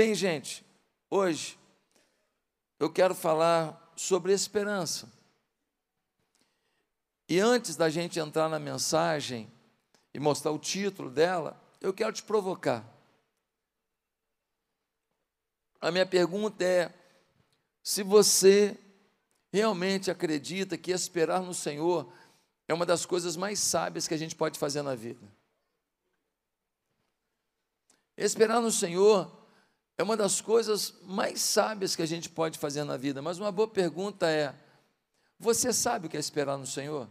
[0.00, 0.64] Bem, gente,
[1.10, 1.58] hoje
[2.78, 5.12] eu quero falar sobre esperança.
[7.28, 9.52] E antes da gente entrar na mensagem
[10.14, 12.82] e mostrar o título dela, eu quero te provocar.
[15.78, 16.94] A minha pergunta é:
[17.82, 18.78] se você
[19.52, 22.10] realmente acredita que esperar no Senhor
[22.66, 25.30] é uma das coisas mais sábias que a gente pode fazer na vida.
[28.16, 29.39] Esperar no Senhor
[30.00, 33.52] é uma das coisas mais sábias que a gente pode fazer na vida, mas uma
[33.52, 34.54] boa pergunta é:
[35.38, 37.06] você sabe o que é esperar no Senhor?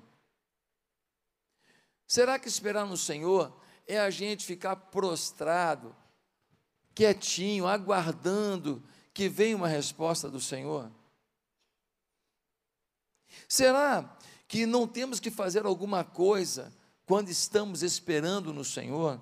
[2.08, 5.96] Será que esperar no Senhor é a gente ficar prostrado,
[6.96, 10.92] quietinho, aguardando que venha uma resposta do Senhor?
[13.48, 14.18] Será
[14.48, 16.74] que não temos que fazer alguma coisa
[17.06, 19.22] quando estamos esperando no Senhor?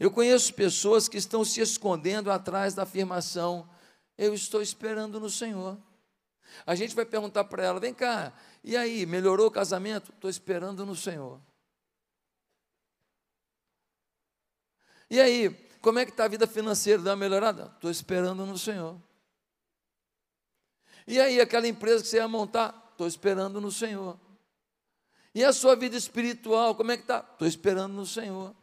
[0.00, 3.68] Eu conheço pessoas que estão se escondendo atrás da afirmação:
[4.16, 5.78] Eu estou esperando no Senhor.
[6.66, 8.32] A gente vai perguntar para ela: Vem cá,
[8.64, 10.10] e aí, melhorou o casamento?
[10.10, 11.38] Estou esperando no Senhor.
[15.10, 15.50] E aí,
[15.82, 17.02] como é que está a vida financeira?
[17.02, 17.70] Dá uma melhorada?
[17.74, 18.96] Estou esperando no Senhor.
[21.06, 22.88] E aí, aquela empresa que você ia montar?
[22.92, 24.18] Estou esperando no Senhor.
[25.34, 27.18] E a sua vida espiritual, como é que está?
[27.18, 28.54] Estou esperando no Senhor.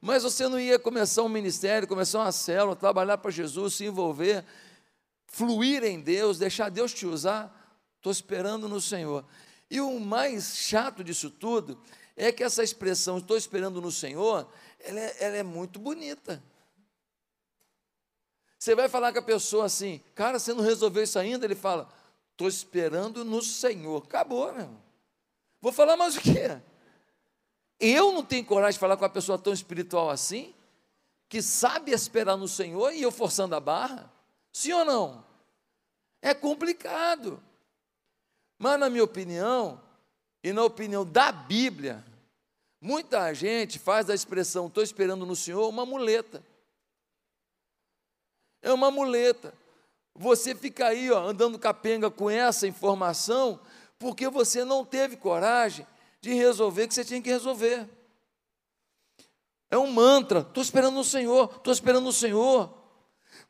[0.00, 4.44] Mas você não ia começar um ministério, começar uma célula, trabalhar para Jesus, se envolver,
[5.26, 7.54] fluir em Deus, deixar Deus te usar?
[7.96, 9.24] Estou esperando no Senhor.
[9.70, 11.80] E o mais chato disso tudo
[12.16, 14.48] é que essa expressão, estou esperando no Senhor,
[14.80, 16.42] ela é, ela é muito bonita.
[18.58, 21.44] Você vai falar com a pessoa assim, cara, você não resolveu isso ainda?
[21.44, 21.88] Ele fala,
[22.32, 24.02] estou esperando no Senhor.
[24.04, 24.70] Acabou, meu.
[25.60, 26.60] Vou falar mais o quê?
[27.78, 30.54] Eu não tenho coragem de falar com uma pessoa tão espiritual assim,
[31.28, 34.10] que sabe esperar no Senhor e eu forçando a barra?
[34.52, 35.24] Sim ou não?
[36.20, 37.42] É complicado.
[38.58, 39.80] Mas, na minha opinião,
[40.42, 42.04] e na opinião da Bíblia,
[42.80, 46.42] Muita gente faz da expressão estou esperando no Senhor uma muleta.
[48.62, 49.52] É uma muleta.
[50.14, 53.58] Você fica aí ó, andando capenga com essa informação
[53.98, 55.86] porque você não teve coragem
[56.20, 57.88] de resolver que você tinha que resolver.
[59.70, 62.74] É um mantra, estou esperando no Senhor, estou esperando no Senhor.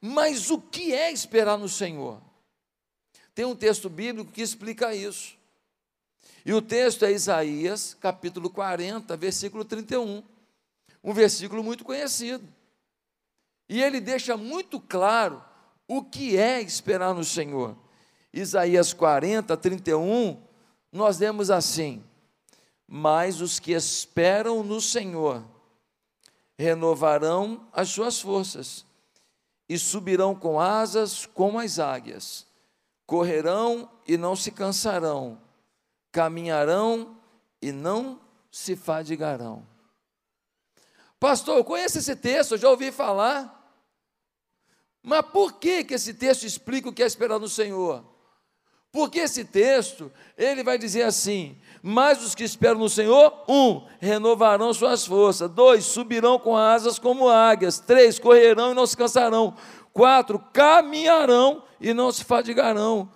[0.01, 2.21] Mas o que é esperar no Senhor?
[3.35, 5.37] Tem um texto bíblico que explica isso.
[6.45, 10.23] E o texto é Isaías, capítulo 40, versículo 31.
[11.03, 12.47] Um versículo muito conhecido.
[13.69, 15.45] E ele deixa muito claro
[15.87, 17.77] o que é esperar no Senhor.
[18.33, 20.43] Isaías 40, 31,
[20.93, 22.03] nós lemos assim:
[22.89, 25.45] Mas os que esperam no Senhor
[26.57, 28.85] renovarão as suas forças
[29.69, 32.47] e subirão com asas como as águias,
[33.07, 35.39] correrão e não se cansarão
[36.19, 37.17] caminharão
[37.61, 39.67] e não se fadigarão.
[41.21, 43.55] Pastor, eu conheço esse texto, eu já ouvi falar.
[45.03, 48.05] Mas por que, que esse texto explica o que é esperar no Senhor?
[48.91, 54.73] Porque esse texto, ele vai dizer assim: mas os que esperam no Senhor, um, renovarão
[54.73, 59.57] suas forças, dois, subirão com asas como águias, três, correrão e não se cansarão,
[59.93, 63.11] quatro, caminharão e não se fadigarão.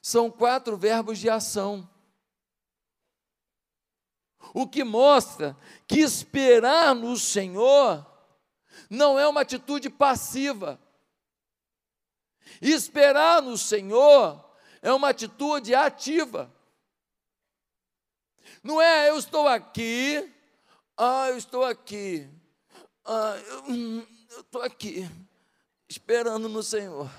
[0.00, 1.88] São quatro verbos de ação.
[4.54, 5.56] O que mostra
[5.86, 8.06] que esperar no Senhor
[8.88, 10.80] não é uma atitude passiva.
[12.60, 14.44] Esperar no Senhor
[14.82, 16.52] é uma atitude ativa.
[18.62, 20.32] Não é eu estou aqui,
[20.96, 22.28] ah, eu estou aqui,
[23.04, 24.06] ah, eu hum,
[24.38, 25.08] estou aqui,
[25.88, 27.10] esperando no Senhor.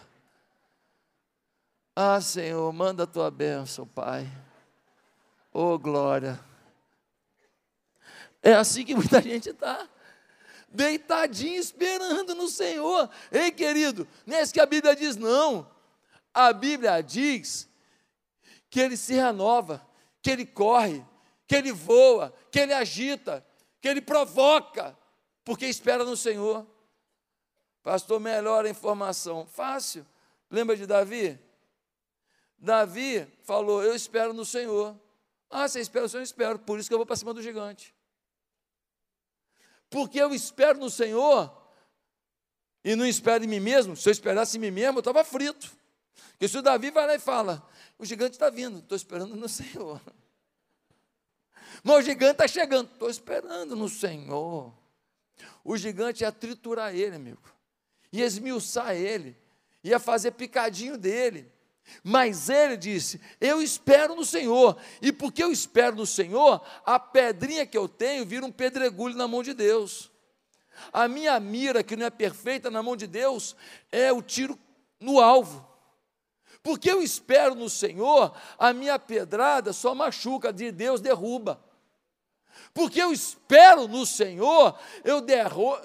[1.96, 4.28] Ah, Senhor, manda a tua bênção, Pai.
[5.52, 6.40] Oh, glória.
[8.42, 9.88] É assim que muita gente está.
[10.72, 13.10] Deitadinho esperando no Senhor.
[13.32, 15.70] Ei, querido, não é isso que a Bíblia diz, não.
[16.34, 17.68] A Bíblia diz
[18.70, 19.86] que ele se renova,
[20.22, 21.04] que ele corre,
[21.48, 23.46] que ele voa, que ele agita,
[23.82, 24.98] que ele provoca,
[25.44, 26.66] porque espera no Senhor.
[27.82, 29.48] Pastor, melhor a informação.
[29.48, 30.06] Fácil.
[30.52, 31.40] Lembra de Davi?
[32.58, 34.96] Davi falou: Eu espero no Senhor.
[35.50, 36.22] Ah, você espera no Senhor?
[36.22, 37.96] Eu espero, por isso que eu vou para cima do gigante.
[39.90, 41.52] Porque eu espero no Senhor
[42.84, 43.96] e não espero em mim mesmo.
[43.96, 45.72] Se eu esperasse em mim mesmo, eu estava frito.
[46.32, 49.50] Porque se o Davi vai lá e fala: O gigante está vindo, estou esperando no
[49.50, 50.00] Senhor.
[51.84, 54.74] Mas o gigante está chegando, estou esperando no Senhor.
[55.64, 57.42] O gigante ia triturar ele, amigo,
[58.12, 59.36] ia esmiuçar ele,
[59.84, 61.52] ia fazer picadinho dele.
[62.04, 67.66] Mas ele disse: Eu espero no Senhor, e porque eu espero no Senhor, a pedrinha
[67.66, 70.12] que eu tenho vira um pedregulho na mão de Deus.
[70.94, 73.56] A minha mira, que não é perfeita na mão de Deus,
[73.92, 74.58] é o tiro
[75.00, 75.68] no alvo.
[76.62, 81.64] Porque eu espero no Senhor, a minha pedrada só machuca, de Deus derruba.
[82.74, 85.78] Porque eu espero no Senhor, eu, derro,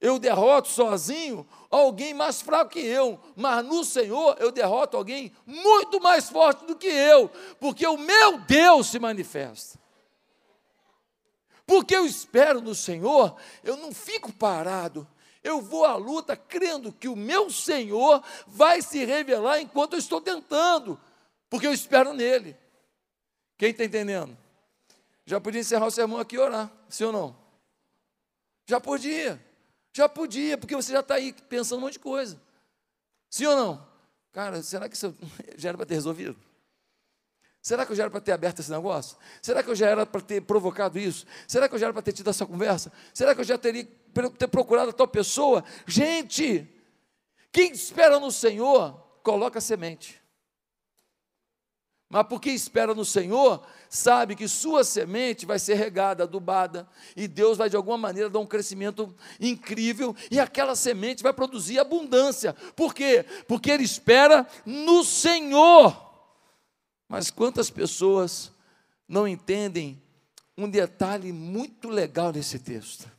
[0.00, 6.00] eu derroto sozinho alguém mais fraco que eu, mas no Senhor eu derroto alguém muito
[6.00, 7.28] mais forte do que eu,
[7.58, 9.78] porque o meu Deus se manifesta.
[11.66, 15.06] Porque eu espero no Senhor, eu não fico parado,
[15.42, 20.20] eu vou à luta crendo que o meu Senhor vai se revelar enquanto eu estou
[20.20, 20.98] tentando,
[21.50, 22.56] porque eu espero nele.
[23.56, 24.36] Quem está entendendo?
[25.26, 27.36] Já podia encerrar o sermão aqui e orar, sim ou não?
[28.66, 29.42] Já podia,
[29.92, 32.40] já podia, porque você já está aí pensando um monte de coisa.
[33.30, 33.88] Sim ou não?
[34.32, 35.14] Cara, será que isso
[35.56, 36.36] já era para ter resolvido?
[37.60, 39.18] Será que eu já era para ter aberto esse negócio?
[39.42, 41.26] Será que eu já era para ter provocado isso?
[41.46, 42.92] Será que eu já era para ter tido essa conversa?
[43.12, 43.86] Será que eu já teria
[44.38, 45.64] ter procurado a tal pessoa?
[45.86, 46.66] Gente,
[47.52, 50.22] quem espera no Senhor, coloca semente.
[52.10, 57.58] Mas porque espera no Senhor, sabe que sua semente vai ser regada, adubada, e Deus
[57.58, 62.54] vai de alguma maneira dar um crescimento incrível, e aquela semente vai produzir abundância.
[62.74, 63.26] Por quê?
[63.46, 66.08] Porque ele espera no Senhor.
[67.06, 68.52] Mas quantas pessoas
[69.06, 70.02] não entendem
[70.56, 73.17] um detalhe muito legal nesse texto?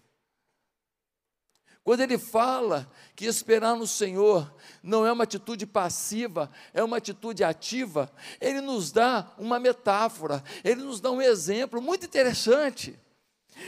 [1.89, 4.53] Quando ele fala que esperar no Senhor
[4.83, 10.83] não é uma atitude passiva, é uma atitude ativa, ele nos dá uma metáfora, ele
[10.83, 12.95] nos dá um exemplo muito interessante.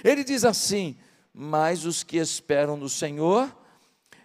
[0.04, 0.96] Ele diz assim:
[1.34, 3.52] Mas os que esperam no Senhor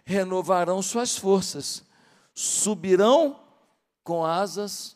[0.05, 1.83] renovarão suas forças,
[2.35, 3.43] subirão
[4.05, 4.95] com asas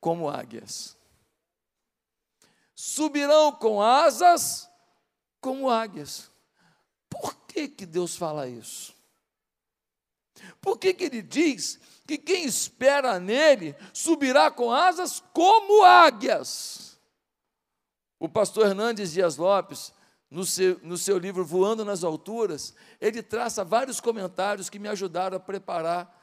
[0.00, 0.96] como águias.
[2.74, 4.68] Subirão com asas
[5.40, 6.28] como águias.
[7.08, 8.94] Por que, que Deus fala isso?
[10.60, 16.98] Por que, que ele diz que quem espera nele subirá com asas como águias?
[18.20, 19.94] O pastor Hernandes Dias Lopes,
[20.30, 25.38] no seu, no seu livro Voando nas Alturas, ele traça vários comentários que me ajudaram
[25.38, 26.14] a preparar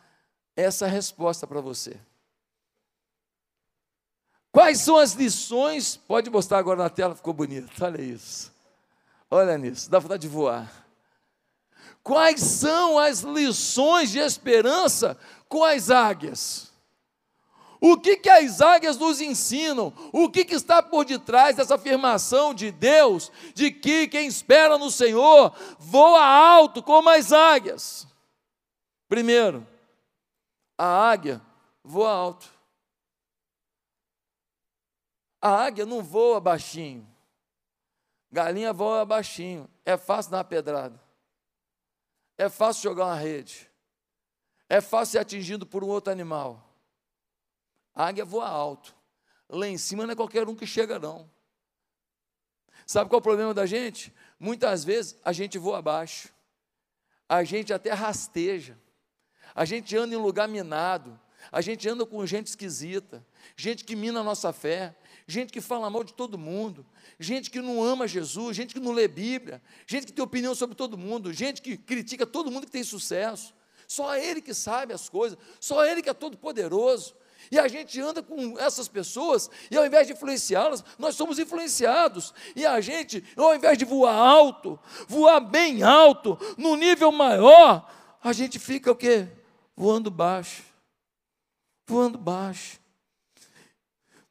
[0.55, 1.99] essa resposta para você.
[4.51, 5.97] Quais são as lições?
[5.97, 7.71] Pode mostrar agora na tela, ficou bonito.
[7.83, 8.53] Olha isso.
[9.31, 10.82] Olha nisso, dá vontade de voar.
[12.03, 15.17] Quais são as lições de esperança
[15.47, 16.73] com as águias?
[17.79, 19.93] O que, que as águias nos ensinam?
[20.11, 24.89] O que, que está por detrás dessa afirmação de Deus, de que quem espera no
[24.89, 28.07] Senhor voa alto como as águias?
[29.09, 29.67] Primeiro,
[30.77, 31.41] a águia
[31.83, 32.49] voa alto.
[35.41, 37.05] A águia não voa baixinho.
[38.31, 39.69] Galinha voa baixinho.
[39.85, 41.02] É fácil dar uma pedrada.
[42.37, 43.69] É fácil jogar uma rede.
[44.69, 46.67] É fácil ser atingido por um outro animal.
[47.93, 48.95] A águia voa alto.
[49.49, 51.29] Lá em cima não é qualquer um que chega, não.
[52.85, 54.13] Sabe qual é o problema da gente?
[54.39, 56.33] Muitas vezes a gente voa abaixo.
[57.29, 58.77] A gente até rasteja.
[59.55, 61.19] A gente anda em lugar minado.
[61.51, 63.25] A gente anda com gente esquisita.
[63.55, 64.95] Gente que mina a nossa fé
[65.27, 66.85] gente que fala mal de todo mundo,
[67.19, 70.75] gente que não ama Jesus, gente que não lê Bíblia, gente que tem opinião sobre
[70.75, 73.53] todo mundo, gente que critica todo mundo que tem sucesso.
[73.87, 77.15] Só Ele que sabe as coisas, só Ele que é todo poderoso.
[77.51, 82.33] E a gente anda com essas pessoas, e ao invés de influenciá-las, nós somos influenciados.
[82.55, 87.89] E a gente, ao invés de voar alto, voar bem alto, no nível maior,
[88.23, 89.27] a gente fica o quê?
[89.75, 90.63] Voando baixo.
[91.85, 92.79] Voando baixo.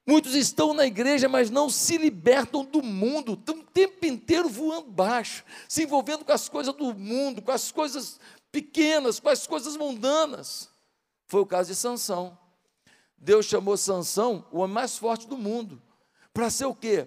[0.04, 4.90] Muitos estão na igreja, mas não se libertam do mundo, estão o tempo inteiro voando
[4.90, 8.18] baixo, se envolvendo com as coisas do mundo, com as coisas
[8.50, 10.68] pequenas, com as coisas mundanas.
[11.28, 12.36] Foi o caso de Sansão.
[13.16, 15.80] Deus chamou Sansão, o homem mais forte do mundo,
[16.34, 17.06] para ser o quê?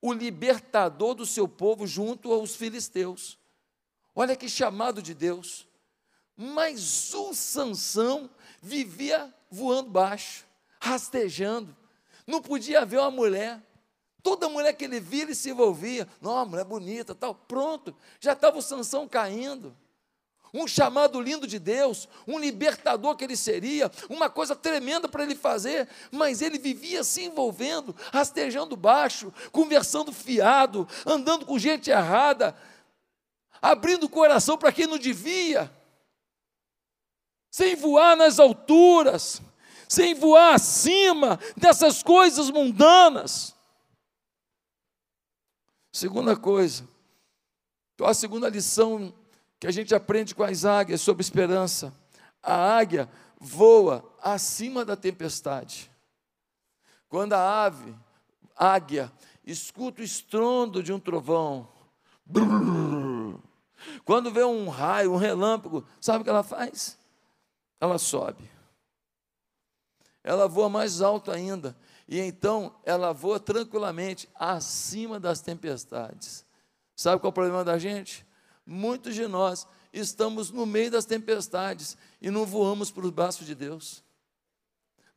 [0.00, 3.38] O libertador do seu povo junto aos filisteus.
[4.14, 5.68] Olha que chamado de Deus.
[6.34, 8.30] Mas o Sansão
[8.62, 10.46] vivia voando baixo,
[10.80, 11.76] rastejando
[12.30, 13.60] não podia ver uma mulher.
[14.22, 16.06] Toda mulher que ele via, ele se envolvia.
[16.20, 17.34] Não, mulher bonita, tal.
[17.34, 19.76] Pronto, já estava o Sansão caindo.
[20.52, 25.36] Um chamado lindo de Deus, um libertador que ele seria, uma coisa tremenda para ele
[25.36, 32.56] fazer, mas ele vivia se envolvendo, rastejando baixo, conversando fiado, andando com gente errada.
[33.62, 35.70] abrindo o coração para quem não devia,
[37.50, 39.40] sem voar nas alturas,
[39.90, 43.56] sem voar acima dessas coisas mundanas.
[45.92, 46.88] Segunda coisa,
[48.00, 49.12] a segunda lição
[49.58, 51.92] que a gente aprende com as águias sobre esperança?
[52.40, 55.90] A águia voa acima da tempestade.
[57.08, 57.92] Quando a ave,
[58.56, 59.12] águia,
[59.44, 61.68] escuta o estrondo de um trovão,
[64.04, 66.96] quando vê um raio, um relâmpago, sabe o que ela faz?
[67.80, 68.59] Ela sobe.
[70.22, 71.76] Ela voa mais alto ainda.
[72.08, 76.44] E então ela voa tranquilamente acima das tempestades.
[76.94, 78.26] Sabe qual é o problema da gente?
[78.66, 83.54] Muitos de nós estamos no meio das tempestades e não voamos para os braços de
[83.54, 84.04] Deus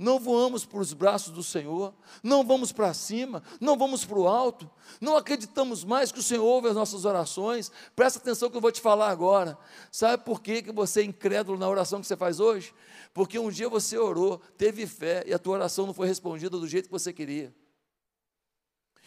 [0.04, 4.28] não voamos para os braços do Senhor, não vamos para cima, não vamos para o
[4.28, 4.70] alto,
[5.00, 7.72] não acreditamos mais que o Senhor ouve as nossas orações.
[7.96, 9.58] Presta atenção que eu vou te falar agora.
[9.90, 12.74] Sabe por que, que você é incrédulo na oração que você faz hoje?
[13.14, 16.68] Porque um dia você orou, teve fé e a tua oração não foi respondida do
[16.68, 17.56] jeito que você queria.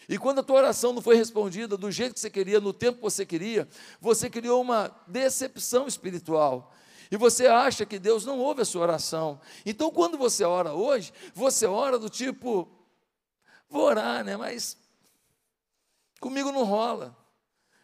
[0.09, 2.97] E quando a tua oração não foi respondida do jeito que você queria, no tempo
[2.97, 3.67] que você queria,
[4.01, 6.73] você criou uma decepção espiritual
[7.11, 9.39] e você acha que Deus não ouve a sua oração.
[9.65, 12.67] Então, quando você ora hoje, você ora do tipo,
[13.69, 14.35] vou orar, né?
[14.37, 14.77] Mas
[16.19, 17.15] comigo não rola.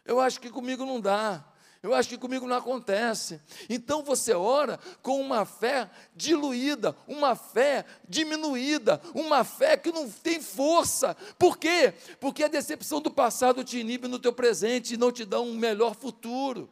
[0.04, 1.44] Eu acho que comigo não dá.
[1.84, 3.38] Eu acho que comigo não acontece.
[3.68, 10.40] Então você ora com uma fé diluída, uma fé diminuída, uma fé que não tem
[10.40, 11.14] força.
[11.38, 11.92] Por quê?
[12.18, 15.54] Porque a decepção do passado te inibe no teu presente e não te dá um
[15.56, 16.70] melhor futuro.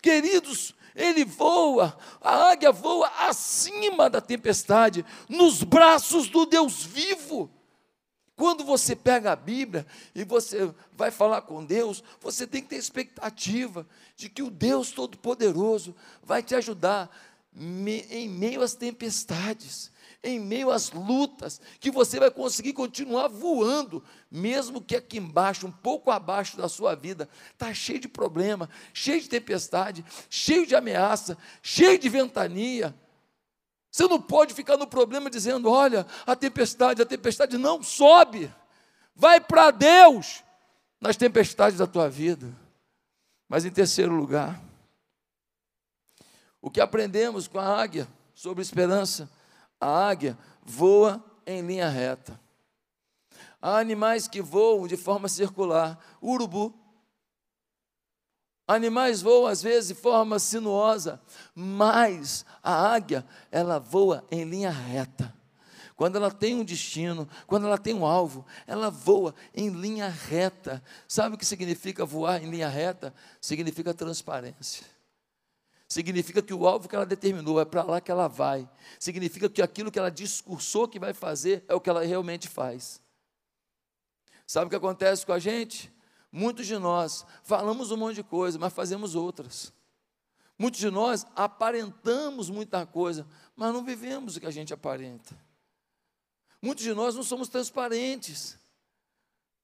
[0.00, 7.50] Queridos, ele voa, a águia voa acima da tempestade, nos braços do Deus vivo.
[8.36, 12.76] Quando você pega a Bíblia e você vai falar com Deus, você tem que ter
[12.76, 17.10] expectativa de que o Deus Todo-Poderoso vai te ajudar
[17.54, 19.92] em meio às tempestades
[20.22, 25.72] em meio às lutas, que você vai conseguir continuar voando, mesmo que aqui embaixo, um
[25.72, 31.36] pouco abaixo da sua vida, está cheio de problema, cheio de tempestade, cheio de ameaça,
[31.60, 32.94] cheio de ventania.
[33.90, 38.52] Você não pode ficar no problema dizendo: olha, a tempestade, a tempestade não sobe,
[39.14, 40.44] vai para Deus
[41.00, 42.56] nas tempestades da tua vida.
[43.48, 44.62] Mas em terceiro lugar,
[46.60, 49.28] o que aprendemos com a águia sobre esperança
[49.82, 52.40] a águia voa em linha reta.
[53.60, 55.98] Há animais que voam de forma circular.
[56.22, 56.72] Urubu.
[58.66, 61.20] Animais voam às vezes de forma sinuosa,
[61.52, 65.34] mas a águia, ela voa em linha reta.
[65.96, 70.82] Quando ela tem um destino, quando ela tem um alvo, ela voa em linha reta.
[71.08, 73.12] Sabe o que significa voar em linha reta?
[73.40, 74.86] Significa transparência.
[75.92, 78.66] Significa que o alvo que ela determinou é para lá que ela vai.
[78.98, 83.02] Significa que aquilo que ela discursou que vai fazer é o que ela realmente faz.
[84.46, 85.92] Sabe o que acontece com a gente?
[86.32, 89.70] Muitos de nós falamos um monte de coisa, mas fazemos outras.
[90.58, 95.38] Muitos de nós aparentamos muita coisa, mas não vivemos o que a gente aparenta.
[96.62, 98.58] Muitos de nós não somos transparentes.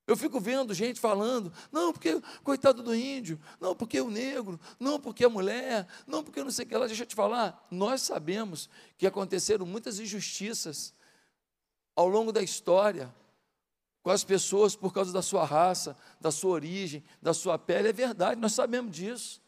[0.09, 4.99] Eu fico vendo gente falando, não, porque coitado do índio, não, porque o negro, não,
[4.99, 6.87] porque a mulher, não, porque não sei o que lá.
[6.87, 10.95] Deixa eu te falar, nós sabemos que aconteceram muitas injustiças
[11.95, 13.15] ao longo da história
[14.03, 17.89] com as pessoas por causa da sua raça, da sua origem, da sua pele.
[17.89, 19.43] É verdade, nós sabemos disso.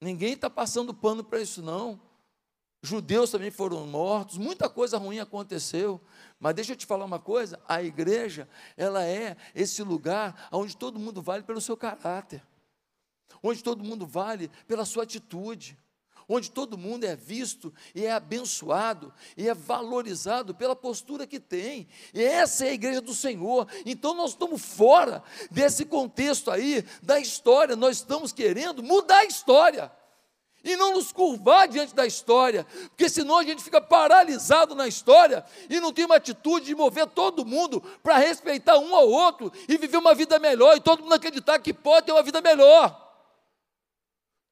[0.00, 2.00] Ninguém está passando pano para isso, não.
[2.86, 6.00] Judeus também foram mortos, muita coisa ruim aconteceu.
[6.38, 10.98] Mas deixa eu te falar uma coisa: a igreja, ela é esse lugar onde todo
[10.98, 12.42] mundo vale pelo seu caráter,
[13.42, 15.76] onde todo mundo vale pela sua atitude,
[16.28, 21.88] onde todo mundo é visto e é abençoado e é valorizado pela postura que tem.
[22.14, 23.66] E essa é a igreja do Senhor.
[23.84, 29.90] Então nós estamos fora desse contexto aí da história, nós estamos querendo mudar a história
[30.66, 35.44] e não nos curvar diante da história, porque senão a gente fica paralisado na história
[35.70, 39.78] e não tem uma atitude de mover todo mundo para respeitar um ao outro e
[39.78, 43.04] viver uma vida melhor e todo mundo acreditar que pode ter uma vida melhor.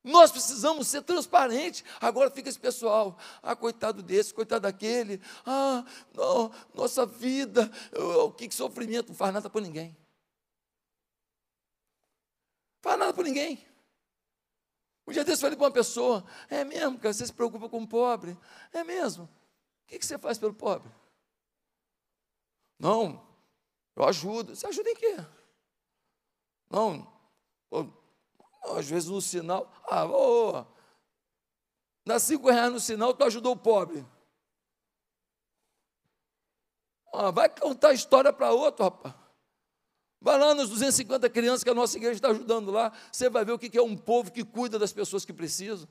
[0.04, 1.83] Nós precisamos ser transparentes.
[1.99, 5.83] Agora fica esse pessoal, ah, coitado desse, coitado daquele, ah,
[6.14, 7.71] não, nossa vida,
[8.23, 9.97] o que, que sofrimento, não faz nada por ninguém.
[12.76, 13.73] Não faz nada por ninguém.
[15.06, 17.82] Um dia desse eu falei para uma pessoa: É mesmo, cara, você se preocupa com
[17.82, 18.37] o pobre?
[18.73, 19.25] É mesmo.
[19.25, 20.90] O que você faz pelo pobre?
[22.78, 23.23] Não,
[23.94, 24.56] eu ajudo.
[24.56, 25.16] Você ajuda em quê?
[26.70, 27.06] Não,
[28.76, 30.64] Às vezes no sinal, ah, ô,
[32.04, 34.04] dá cinco reais no sinal, tu ajudou o pobre.
[37.12, 39.23] Ah, vai contar história para outro, rapaz.
[40.24, 43.52] Vai lá nos 250 crianças que a nossa igreja está ajudando lá, você vai ver
[43.52, 45.86] o que é um povo que cuida das pessoas que precisam.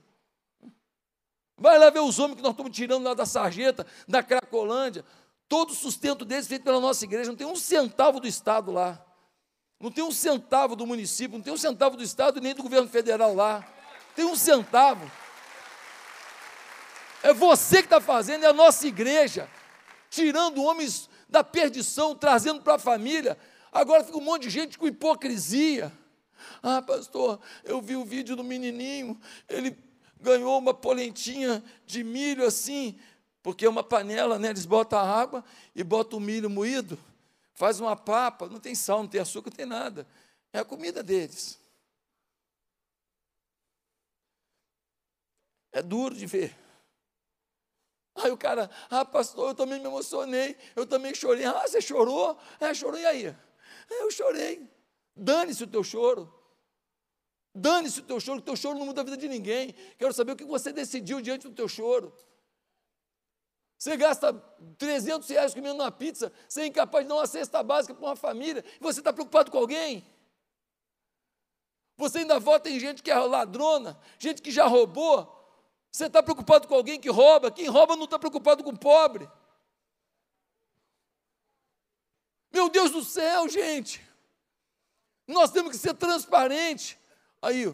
[1.55, 5.05] Vai lá ver os homens que nós estamos tirando lá da sarjeta, da Cracolândia.
[5.47, 9.05] Todo o sustento deles feito pela nossa igreja, não tem um centavo do Estado lá.
[9.79, 12.89] Não tem um centavo do município, não tem um centavo do Estado nem do governo
[12.89, 13.63] federal lá.
[14.15, 15.11] Tem um centavo.
[17.21, 19.47] É você que está fazendo, é a nossa igreja,
[20.09, 23.37] tirando homens da perdição, trazendo para a família.
[23.73, 25.91] Agora fica um monte de gente com hipocrisia.
[26.61, 29.77] Ah, pastor, eu vi o vídeo do menininho, ele
[30.19, 32.97] ganhou uma polentinha de milho assim,
[33.41, 34.49] porque é uma panela, né?
[34.49, 35.43] Eles botam a água
[35.75, 36.97] e botam o milho moído
[37.53, 40.07] faz uma papa, não tem sal, não tem açúcar, não tem nada.
[40.51, 41.59] É a comida deles.
[45.71, 46.55] É duro de ver.
[48.15, 51.45] Aí o cara, ah, pastor, eu também me emocionei, eu também chorei.
[51.45, 52.37] Ah, você chorou?
[52.59, 53.35] É, chorou, e aí?
[53.89, 54.67] É, eu chorei.
[55.15, 56.33] Dane-se o teu choro.
[57.55, 59.75] Dane-se o teu choro, o teu choro não muda a vida de ninguém.
[59.97, 62.13] Quero saber o que você decidiu diante do teu choro.
[63.77, 64.33] Você gasta
[64.77, 68.15] 300 reais comendo uma pizza, você é incapaz de dar uma cesta básica para uma
[68.15, 70.05] família, e você está preocupado com alguém?
[71.97, 75.29] Você ainda vota em gente que é ladrona, gente que já roubou.
[75.91, 77.51] Você está preocupado com alguém que rouba?
[77.51, 79.29] Quem rouba não está preocupado com o pobre.
[82.53, 83.99] Meu Deus do céu, gente.
[85.27, 86.95] Nós temos que ser transparentes.
[87.41, 87.73] Aí,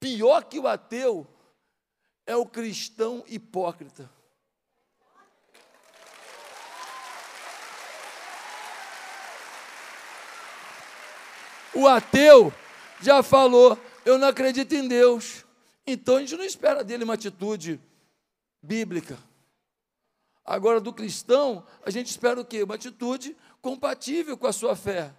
[0.00, 1.26] pior que o ateu
[2.26, 4.10] é o cristão hipócrita.
[11.74, 12.52] O ateu
[13.02, 15.44] já falou: eu não acredito em Deus.
[15.86, 17.80] Então a gente não espera dele uma atitude
[18.62, 19.18] bíblica.
[20.44, 22.62] Agora, do cristão, a gente espera o quê?
[22.62, 25.12] Uma atitude compatível com a sua fé.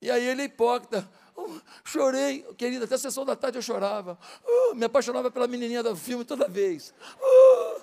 [0.00, 1.08] E aí ele é hipócrita.
[1.34, 4.18] Oh, chorei, querida, até a sessão da tarde eu chorava.
[4.44, 6.94] Oh, me apaixonava pela menininha do filme toda vez.
[7.20, 7.80] Oh.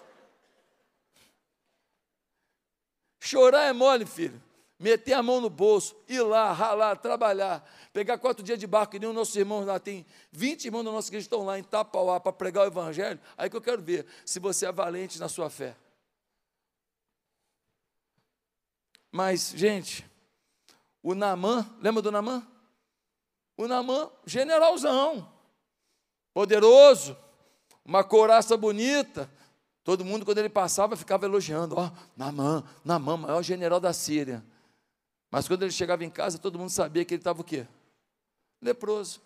[3.20, 4.42] Chorar é mole, filho
[4.84, 9.00] meter a mão no bolso, ir lá, ralar, trabalhar, pegar quatro dias de barco, que
[9.00, 12.20] nem os nossos irmãos lá, tem 20 irmãos da nossa igreja estão lá em Tapauá
[12.20, 15.50] para pregar o evangelho, aí que eu quero ver se você é valente na sua
[15.50, 15.74] fé.
[19.14, 20.06] Mas, gente,
[21.02, 22.46] o Namã, lembra do Namã?
[23.56, 25.32] O Namã, generalzão,
[26.34, 27.16] poderoso,
[27.86, 29.30] uma couraça bonita,
[29.84, 31.76] Todo mundo, quando ele passava, ficava elogiando.
[31.76, 34.44] Ó, oh, Namã, Namã, maior general da Síria.
[35.30, 37.68] Mas quando ele chegava em casa, todo mundo sabia que ele estava o quê?
[38.62, 39.22] Leproso.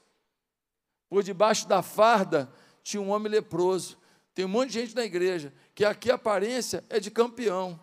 [1.07, 3.97] Por debaixo da farda tinha um homem leproso.
[4.33, 7.79] Tem um monte de gente na igreja que aqui a aparência é de campeão.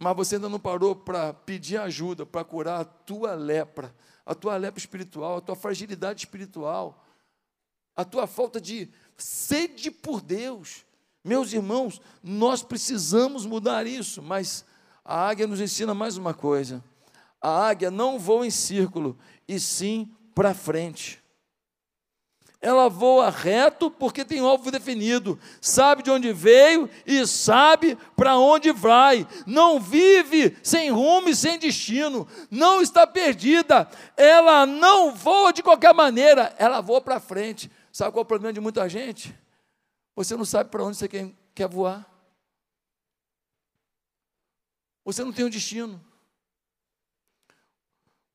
[0.00, 3.94] Mas você ainda não parou para pedir ajuda, para curar a tua lepra,
[4.26, 7.04] a tua lepra espiritual, a tua fragilidade espiritual,
[7.94, 10.84] a tua falta de sede por Deus.
[11.22, 14.64] Meus irmãos, nós precisamos mudar isso, mas
[15.04, 16.82] a águia nos ensina mais uma coisa
[17.40, 21.19] a águia não voa em círculo, e sim para frente.
[22.62, 28.70] Ela voa reto porque tem alvo definido, sabe de onde veio e sabe para onde
[28.70, 29.26] vai.
[29.46, 33.88] Não vive sem rumo e sem destino, não está perdida.
[34.14, 37.70] Ela não voa de qualquer maneira, ela voa para frente.
[37.90, 39.34] Sabe qual é o problema de muita gente?
[40.14, 42.06] Você não sabe para onde você quer, quer voar.
[45.02, 45.98] Você não tem um destino.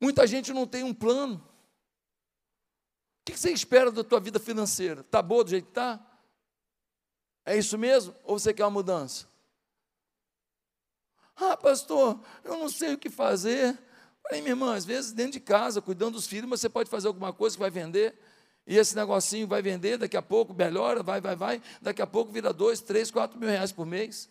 [0.02, 1.42] Muita gente não tem um plano.
[3.26, 5.02] O que você espera da tua vida financeira?
[5.02, 6.00] Está boa do jeito que está?
[7.44, 8.16] É isso mesmo?
[8.24, 9.26] Ou você quer uma mudança?
[11.36, 13.76] Ah, pastor, eu não sei o que fazer.
[14.22, 17.08] Falei, minha irmã, às vezes dentro de casa, cuidando dos filhos, mas você pode fazer
[17.08, 18.16] alguma coisa que vai vender.
[18.68, 21.62] E esse negocinho vai vender, daqui a pouco melhora, vai, vai, vai.
[21.82, 24.30] Daqui a pouco vira dois, três, quatro mil reais por mês.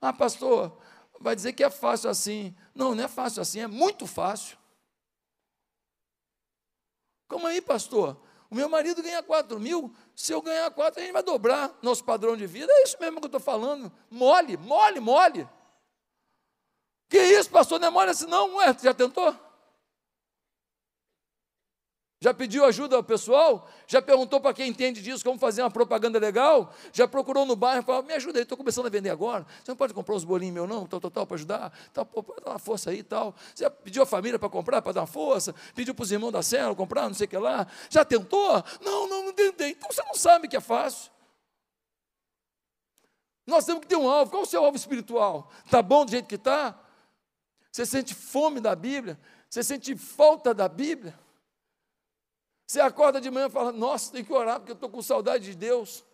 [0.00, 0.78] Ah, pastor,
[1.20, 2.54] vai dizer que é fácil assim.
[2.74, 4.56] Não, não é fácil assim, é muito fácil.
[7.28, 8.16] Como aí, pastor?
[8.50, 12.04] O meu marido ganha 4 mil, se eu ganhar 4, a gente vai dobrar nosso
[12.04, 12.72] padrão de vida.
[12.72, 13.92] É isso mesmo que eu estou falando.
[14.10, 15.48] Mole, mole, mole.
[17.08, 17.80] Que isso, pastor?
[17.80, 18.56] Não é mole assim, não?
[18.56, 19.34] Ué, já tentou?
[22.18, 23.68] Já pediu ajuda ao pessoal?
[23.86, 26.72] Já perguntou para quem entende disso como fazer uma propaganda legal?
[26.90, 29.46] Já procurou no bairro e falou: me ajuda aí, estou começando a vender agora.
[29.62, 30.86] Você não pode comprar uns bolinhos meu, não?
[30.86, 31.78] Tal, tal, tal, para ajudar?
[31.92, 33.34] Tal, pô, dar uma força aí tal.
[33.54, 35.54] Você já pediu a família para comprar, para dar uma força?
[35.74, 37.66] Pediu para os irmãos da célula comprar, não sei o que lá?
[37.90, 38.64] Já tentou?
[38.80, 39.72] Não, não, não tentei.
[39.72, 41.12] Então você não sabe que é fácil.
[43.46, 44.30] Nós temos que ter um alvo.
[44.30, 45.50] Qual o seu alvo espiritual?
[45.66, 46.80] Está bom do jeito que está?
[47.70, 49.20] Você sente fome da Bíblia?
[49.50, 51.25] Você sente falta da Bíblia?
[52.66, 55.44] Você acorda de manhã e fala: Nossa, tem que orar porque eu estou com saudade
[55.44, 56.04] de Deus.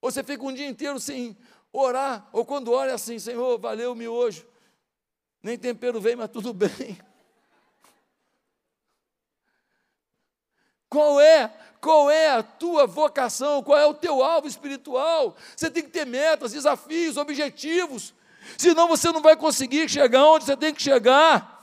[0.00, 1.36] Ou você fica um dia inteiro sem
[1.72, 4.46] orar, ou quando ora é assim: Senhor, valeu-me hoje.
[5.42, 6.98] Nem tempero vem, mas tudo bem.
[10.88, 11.48] Qual é?
[11.80, 13.62] Qual é a tua vocação?
[13.62, 15.36] Qual é o teu alvo espiritual?
[15.56, 18.14] Você tem que ter metas, desafios, objetivos.
[18.56, 21.53] Senão você não vai conseguir chegar onde você tem que chegar.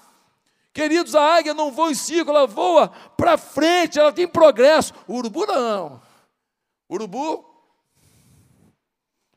[0.73, 4.93] Queridos, a águia não voa em círculo, ela voa para frente, ela tem progresso.
[5.07, 6.01] O urubu não.
[6.87, 7.45] O urubu,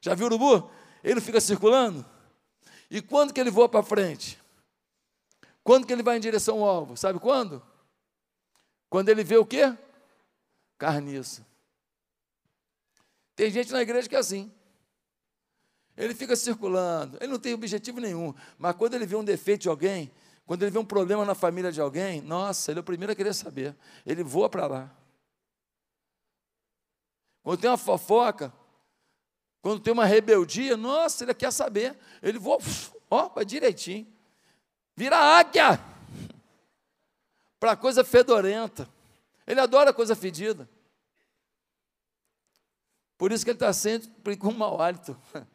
[0.00, 0.70] já viu o urubu?
[1.02, 2.04] Ele fica circulando.
[2.90, 4.40] E quando que ele voa para frente?
[5.62, 6.96] Quando que ele vai em direção ao alvo?
[6.96, 7.62] Sabe quando?
[8.90, 9.76] Quando ele vê o quê?
[10.78, 11.44] Carniça.
[13.34, 14.52] Tem gente na igreja que é assim.
[15.96, 19.68] Ele fica circulando, ele não tem objetivo nenhum, mas quando ele vê um defeito de
[19.68, 20.12] alguém,
[20.46, 23.16] quando ele vê um problema na família de alguém, nossa, ele é o primeiro a
[23.16, 23.74] querer saber.
[24.04, 24.90] Ele voa para lá.
[27.42, 28.52] Quando tem uma fofoca,
[29.62, 31.98] quando tem uma rebeldia, nossa, ele quer saber.
[32.22, 32.58] Ele voa,
[33.10, 34.06] ó, vai direitinho.
[34.94, 35.80] Vira águia.
[37.58, 38.88] Para coisa fedorenta.
[39.46, 40.68] Ele adora coisa fedida.
[43.16, 45.16] Por isso que ele está sempre com mau hálito.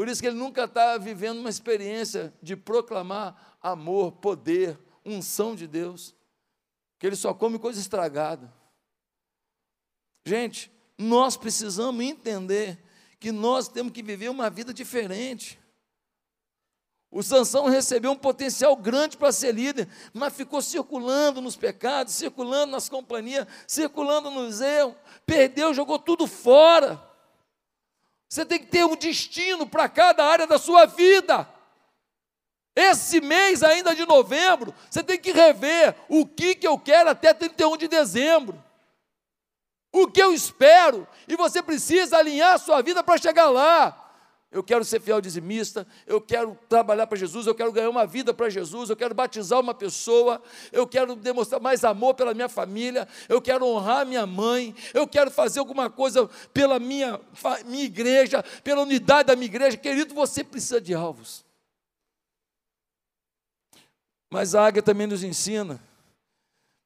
[0.00, 5.66] Por isso que ele nunca está vivendo uma experiência de proclamar amor, poder, unção de
[5.66, 6.14] Deus.
[6.98, 8.50] Que ele só come coisa estragada.
[10.24, 12.82] Gente, nós precisamos entender
[13.18, 15.60] que nós temos que viver uma vida diferente.
[17.10, 22.72] O Sansão recebeu um potencial grande para ser líder, mas ficou circulando nos pecados, circulando
[22.72, 24.94] nas companhias, circulando nos erros,
[25.26, 27.09] perdeu, jogou tudo fora.
[28.30, 31.48] Você tem que ter um destino para cada área da sua vida.
[32.76, 37.34] Esse mês ainda de novembro, você tem que rever o que, que eu quero até
[37.34, 38.62] 31 de dezembro.
[39.92, 43.99] O que eu espero, e você precisa alinhar a sua vida para chegar lá
[44.52, 48.34] eu quero ser fiel dizimista, eu quero trabalhar para Jesus, eu quero ganhar uma vida
[48.34, 53.06] para Jesus, eu quero batizar uma pessoa, eu quero demonstrar mais amor pela minha família,
[53.28, 57.20] eu quero honrar minha mãe, eu quero fazer alguma coisa pela minha,
[57.64, 59.76] minha igreja, pela unidade da minha igreja.
[59.76, 61.44] Querido, você precisa de alvos.
[64.28, 65.80] Mas a águia também nos ensina,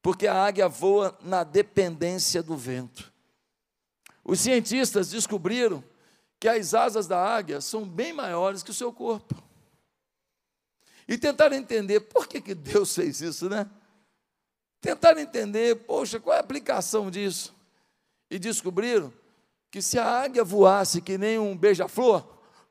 [0.03, 3.11] porque a águia voa na dependência do vento.
[4.23, 5.83] Os cientistas descobriram
[6.45, 9.43] que as asas da águia são bem maiores que o seu corpo.
[11.09, 13.67] E tentaram entender por que, que Deus fez isso, né?
[14.79, 17.55] Tentaram entender, poxa, qual é a aplicação disso?
[18.31, 19.11] E descobriram
[19.71, 22.23] que se a águia voasse que nem um beija-flor,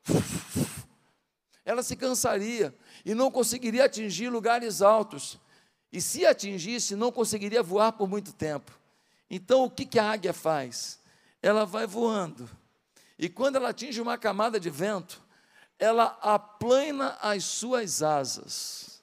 [1.66, 2.72] ela se cansaria
[3.04, 5.36] e não conseguiria atingir lugares altos.
[5.90, 8.70] E se atingisse, não conseguiria voar por muito tempo.
[9.28, 11.00] Então, o que, que a águia faz?
[11.42, 12.48] Ela vai voando
[13.18, 15.22] e quando ela atinge uma camada de vento,
[15.78, 19.02] ela aplana as suas asas.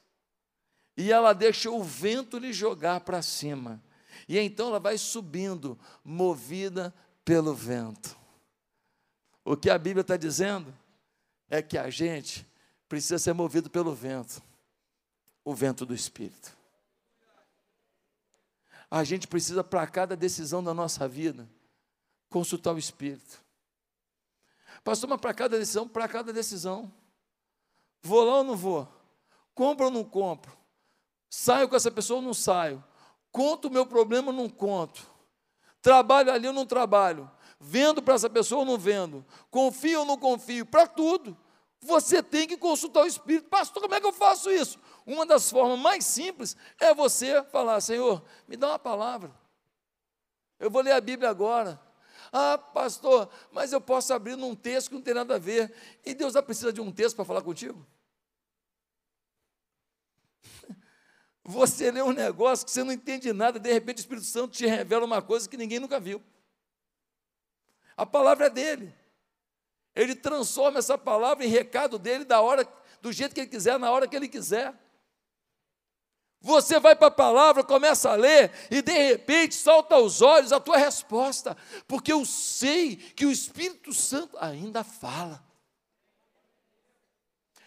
[0.96, 3.82] E ela deixa o vento lhe jogar para cima.
[4.28, 6.94] E então ela vai subindo, movida
[7.24, 8.16] pelo vento.
[9.44, 10.72] O que a Bíblia está dizendo
[11.48, 12.46] é que a gente
[12.88, 14.42] precisa ser movido pelo vento
[15.44, 16.56] o vento do Espírito.
[18.90, 21.48] A gente precisa, para cada decisão da nossa vida,
[22.28, 23.41] consultar o Espírito.
[24.84, 26.92] Pastor, mas para cada decisão, para cada decisão.
[28.02, 28.88] Vou lá ou não vou?
[29.54, 30.56] Compro ou não compro?
[31.30, 32.82] Saio com essa pessoa ou não saio?
[33.30, 35.06] Conto o meu problema ou não conto?
[35.80, 37.30] Trabalho ali ou não trabalho?
[37.58, 39.24] Vendo para essa pessoa ou não vendo?
[39.50, 40.66] Confio ou não confio?
[40.66, 41.36] Para tudo.
[41.80, 43.48] Você tem que consultar o Espírito.
[43.48, 44.78] Pastor, como é que eu faço isso?
[45.04, 49.32] Uma das formas mais simples é você falar: Senhor, me dá uma palavra.
[50.58, 51.80] Eu vou ler a Bíblia agora.
[52.32, 55.70] Ah, pastor, mas eu posso abrir num texto que não tem nada a ver.
[56.02, 57.86] E Deus já precisa de um texto para falar contigo?
[61.44, 64.64] Você lê um negócio que você não entende nada, de repente o Espírito Santo te
[64.64, 66.22] revela uma coisa que ninguém nunca viu.
[67.96, 68.94] A palavra é dele.
[69.94, 72.66] Ele transforma essa palavra em recado dele da hora,
[73.02, 74.72] do jeito que ele quiser, na hora que ele quiser.
[76.42, 80.58] Você vai para a palavra, começa a ler e de repente salta aos olhos a
[80.58, 85.40] tua resposta, porque eu sei que o Espírito Santo ainda fala.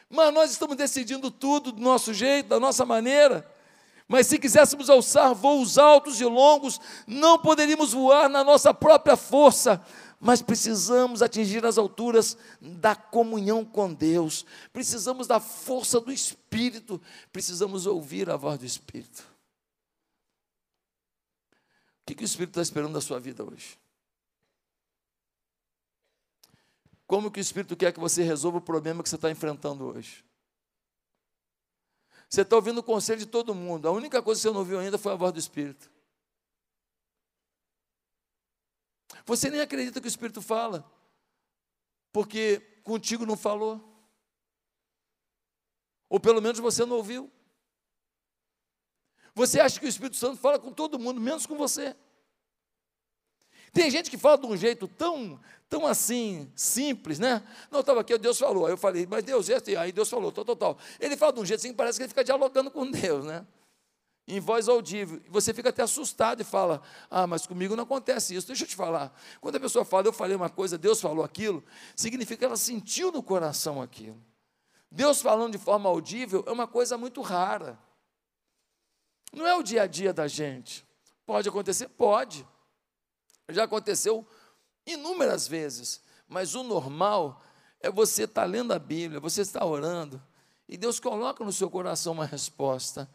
[0.09, 3.49] Mas nós estamos decidindo tudo do nosso jeito, da nossa maneira.
[4.07, 9.81] Mas se quiséssemos alçar voos altos e longos, não poderíamos voar na nossa própria força,
[10.19, 17.01] mas precisamos atingir as alturas da comunhão com Deus, precisamos da força do Espírito,
[17.31, 19.23] precisamos ouvir a voz do Espírito.
[22.01, 23.77] O que, que o Espírito está esperando da sua vida hoje?
[27.07, 30.23] Como que o Espírito quer que você resolva o problema que você está enfrentando hoje?
[32.29, 33.87] Você está ouvindo o conselho de todo mundo.
[33.87, 35.89] A única coisa que você não ouviu ainda foi a voz do Espírito.
[39.25, 40.89] Você nem acredita que o Espírito fala,
[42.11, 43.83] porque contigo não falou.
[46.07, 47.31] Ou pelo menos você não ouviu.
[49.33, 51.95] Você acha que o Espírito Santo fala com todo mundo, menos com você.
[53.73, 57.45] Tem gente que fala de um jeito tão, tão assim, simples, né?
[57.69, 58.65] Não, estava aqui, Deus falou.
[58.65, 60.77] Aí eu falei, mas Deus, esse, aí Deus falou, tal, tal.
[60.97, 63.45] Ele fala de um jeito assim, parece que ele fica dialogando com Deus, né?
[64.27, 65.21] Em voz audível.
[65.29, 68.47] Você fica até assustado e fala, ah, mas comigo não acontece isso.
[68.47, 69.15] Deixa eu te falar.
[69.39, 71.63] Quando a pessoa fala, eu falei uma coisa, Deus falou aquilo,
[71.95, 74.19] significa que ela sentiu no coração aquilo.
[74.89, 77.77] Deus falando de forma audível é uma coisa muito rara.
[79.31, 80.85] Não é o dia a dia da gente.
[81.25, 81.89] Pode acontecer?
[81.89, 82.47] Pode.
[83.49, 84.25] Já aconteceu
[84.85, 87.41] inúmeras vezes, mas o normal
[87.79, 90.21] é você estar tá lendo a Bíblia, você está orando,
[90.67, 93.09] e Deus coloca no seu coração uma resposta,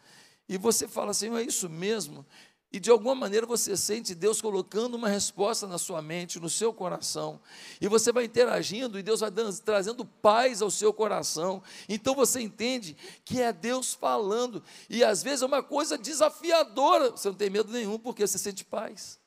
[0.51, 2.25] e você fala, Senhor, é isso mesmo?
[2.73, 6.73] E de alguma maneira você sente Deus colocando uma resposta na sua mente, no seu
[6.73, 7.39] coração.
[7.79, 11.63] E você vai interagindo e Deus vai dando, trazendo paz ao seu coração.
[11.87, 14.61] Então você entende que é Deus falando.
[14.89, 17.11] E às vezes é uma coisa desafiadora.
[17.11, 19.20] Você não tem medo nenhum porque você sente paz.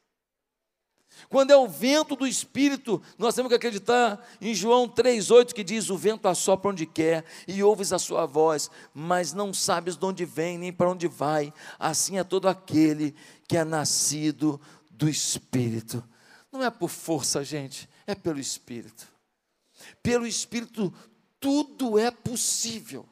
[1.29, 5.91] Quando é o vento do Espírito, nós temos que acreditar em João 3,8 que diz:
[5.91, 10.25] O vento assopra onde quer e ouves a sua voz, mas não sabes de onde
[10.25, 11.53] vem nem para onde vai.
[11.79, 13.15] Assim é todo aquele
[13.49, 16.05] que é nascido do Espírito.
[16.53, 19.09] Não é por força, gente, é pelo Espírito.
[20.03, 20.93] Pelo Espírito,
[21.41, 23.07] tudo é possível.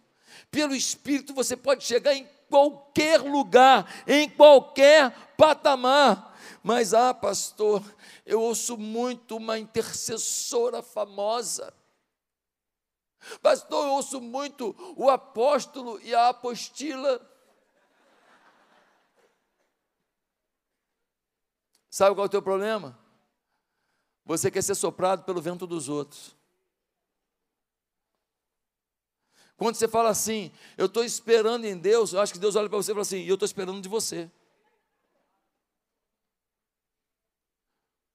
[0.51, 6.32] Pelo Espírito, você pode chegar em qualquer lugar, em qualquer patamar.
[6.63, 7.83] Mas, ah, pastor,
[8.27, 11.73] eu ouço muito uma intercessora famosa.
[13.41, 17.21] Pastor, eu ouço muito o apóstolo e a apostila.
[21.89, 22.99] Sabe qual é o teu problema?
[24.25, 26.35] Você quer ser soprado pelo vento dos outros.
[29.57, 32.79] Quando você fala assim, eu estou esperando em Deus, eu acho que Deus olha para
[32.79, 34.31] você e fala assim, eu estou esperando de você.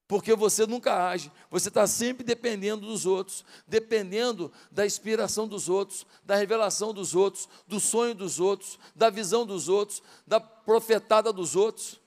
[0.08, 6.08] Porque você nunca age, você está sempre dependendo dos outros, dependendo da inspiração dos outros,
[6.24, 11.58] da revelação dos outros, do sonho dos outros, da visão dos outros, da profetada dos
[11.58, 12.00] outros.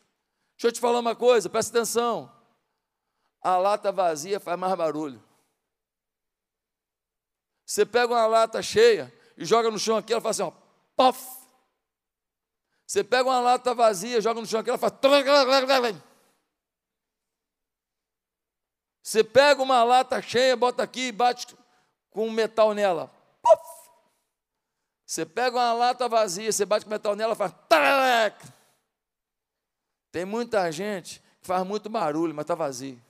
[0.57, 2.33] Deixa eu te falar uma coisa, presta atenção.
[3.43, 5.23] A lata vazia faz mais barulho.
[7.67, 10.53] Você pega uma lata cheia e joga no chão aqui, ela faz assim, ó,
[10.97, 11.21] pof.
[12.87, 14.93] Você pega uma lata vazia, joga no chão aqui, ela faz.
[19.03, 21.57] Você pega uma lata cheia, bota aqui e bate
[22.11, 23.11] com metal nela.
[23.43, 23.91] Puff!
[25.07, 27.53] Você pega uma lata vazia, você bate com metal nela, faz.
[27.69, 28.37] Tararec!
[30.13, 33.01] Tem muita gente que faz muito barulho, mas está vazio.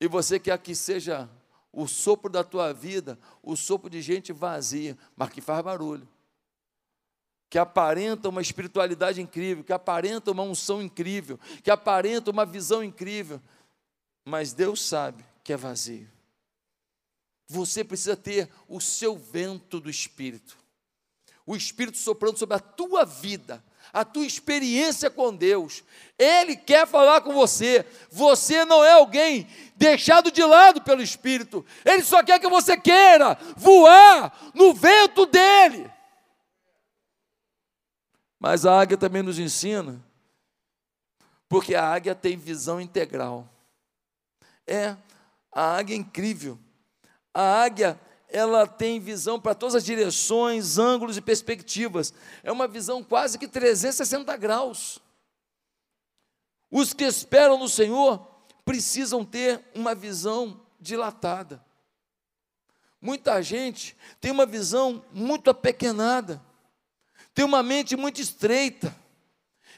[0.00, 1.28] E você quer que seja
[1.72, 6.08] o sopro da tua vida, o sopro de gente vazia, mas que faz barulho
[7.50, 13.40] que aparenta uma espiritualidade incrível, que aparenta uma unção incrível, que aparenta uma visão incrível,
[14.24, 16.08] mas Deus sabe que é vazio.
[17.48, 20.58] Você precisa ter o seu vento do Espírito,
[21.46, 25.82] o Espírito soprando sobre a tua vida, a tua experiência com Deus.
[26.18, 27.86] Ele quer falar com você.
[28.10, 31.64] Você não é alguém deixado de lado pelo Espírito.
[31.86, 35.90] Ele só quer que você queira voar no vento dele.
[38.38, 40.02] Mas a águia também nos ensina,
[41.48, 43.48] porque a águia tem visão integral.
[44.66, 44.96] É,
[45.50, 46.58] a águia é incrível.
[47.34, 47.98] A águia,
[48.28, 52.12] ela tem visão para todas as direções, ângulos e perspectivas.
[52.42, 55.00] É uma visão quase que 360 graus.
[56.70, 58.24] Os que esperam no Senhor
[58.64, 61.64] precisam ter uma visão dilatada.
[63.00, 66.42] Muita gente tem uma visão muito apequenada.
[67.38, 68.92] Tem uma mente muito estreita.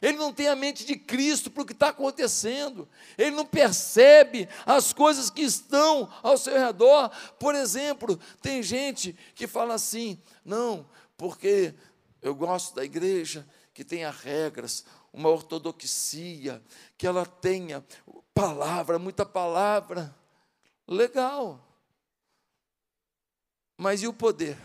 [0.00, 2.88] Ele não tem a mente de Cristo para o que está acontecendo.
[3.18, 7.10] Ele não percebe as coisas que estão ao seu redor.
[7.38, 11.74] Por exemplo, tem gente que fala assim: não, porque
[12.22, 16.62] eu gosto da igreja que tenha regras, uma ortodoxia,
[16.96, 17.84] que ela tenha
[18.32, 20.16] palavra, muita palavra.
[20.88, 21.60] Legal.
[23.76, 24.56] Mas e o poder?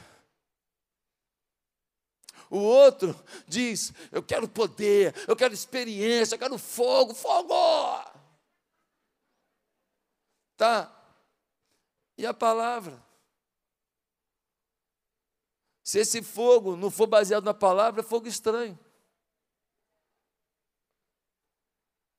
[2.49, 3.15] O outro
[3.47, 7.53] diz: Eu quero poder, eu quero experiência, eu quero fogo, fogo.
[10.57, 10.91] Tá.
[12.17, 13.03] E a palavra?
[15.83, 18.77] Se esse fogo não for baseado na palavra, é fogo estranho.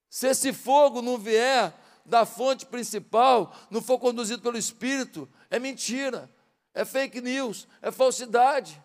[0.09, 6.31] Se esse fogo não vier da fonte principal, não for conduzido pelo Espírito, é mentira,
[6.73, 8.83] é fake news, é falsidade.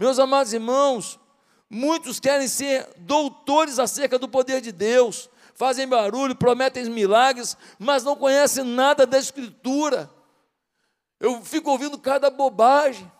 [0.00, 1.20] Meus amados irmãos,
[1.68, 8.16] muitos querem ser doutores acerca do poder de Deus, fazem barulho, prometem milagres, mas não
[8.16, 10.10] conhecem nada da Escritura.
[11.20, 13.12] Eu fico ouvindo cada bobagem.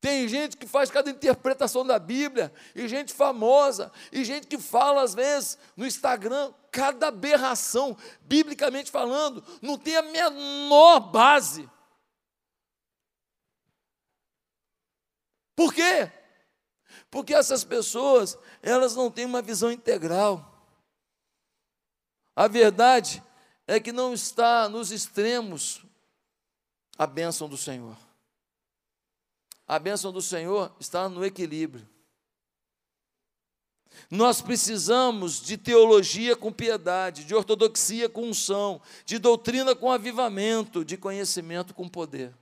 [0.00, 5.02] Tem gente que faz cada interpretação da Bíblia, e gente famosa, e gente que fala
[5.02, 11.68] às vezes no Instagram, cada aberração, biblicamente falando, não tem a menor base.
[15.60, 16.10] Por quê?
[17.10, 20.66] Porque essas pessoas, elas não têm uma visão integral.
[22.34, 23.22] A verdade
[23.66, 25.84] é que não está nos extremos
[26.96, 27.94] a bênção do Senhor.
[29.68, 31.86] A bênção do Senhor está no equilíbrio.
[34.10, 40.96] Nós precisamos de teologia com piedade, de ortodoxia com unção, de doutrina com avivamento, de
[40.96, 42.34] conhecimento com poder.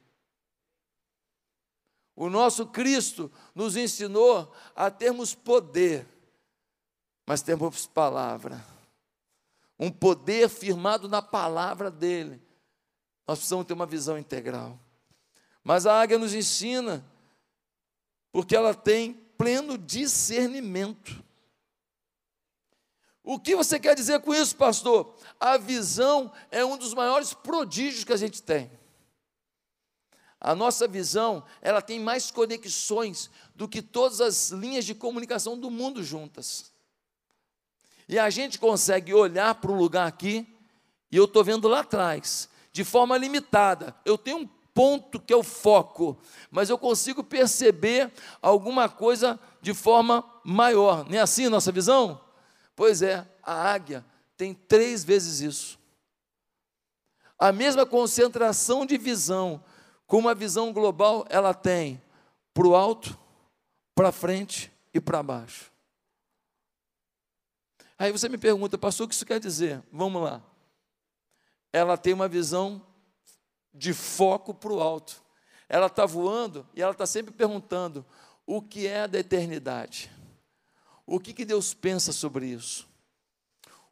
[2.20, 6.04] O nosso Cristo nos ensinou a termos poder,
[7.24, 8.60] mas temos palavra.
[9.78, 12.42] Um poder firmado na palavra dele.
[13.24, 14.76] Nós precisamos ter uma visão integral.
[15.62, 17.08] Mas a águia nos ensina,
[18.32, 21.22] porque ela tem pleno discernimento.
[23.22, 25.14] O que você quer dizer com isso, pastor?
[25.38, 28.76] A visão é um dos maiores prodígios que a gente tem.
[30.40, 35.70] A nossa visão, ela tem mais conexões do que todas as linhas de comunicação do
[35.70, 36.72] mundo juntas.
[38.08, 40.46] E a gente consegue olhar para um lugar aqui,
[41.10, 43.94] e eu estou vendo lá atrás, de forma limitada.
[44.04, 46.16] Eu tenho um ponto que é o foco,
[46.50, 51.04] mas eu consigo perceber alguma coisa de forma maior.
[51.04, 52.20] Não é assim a nossa visão?
[52.76, 55.78] Pois é, a águia tem três vezes isso.
[57.36, 59.62] A mesma concentração de visão
[60.08, 62.02] com uma visão global, ela tem
[62.54, 63.16] para o alto,
[63.94, 65.70] para frente e para baixo.
[67.98, 69.82] Aí você me pergunta, pastor, o que isso quer dizer?
[69.92, 70.42] Vamos lá.
[71.70, 72.82] Ela tem uma visão
[73.74, 75.22] de foco para o alto.
[75.68, 78.04] Ela está voando e ela está sempre perguntando:
[78.46, 80.10] o que é da eternidade?
[81.04, 82.88] O que, que Deus pensa sobre isso?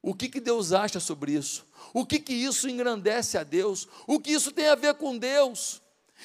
[0.00, 1.66] O que, que Deus acha sobre isso?
[1.92, 3.86] O que, que isso engrandece a Deus?
[4.06, 5.82] O que isso tem a ver com Deus?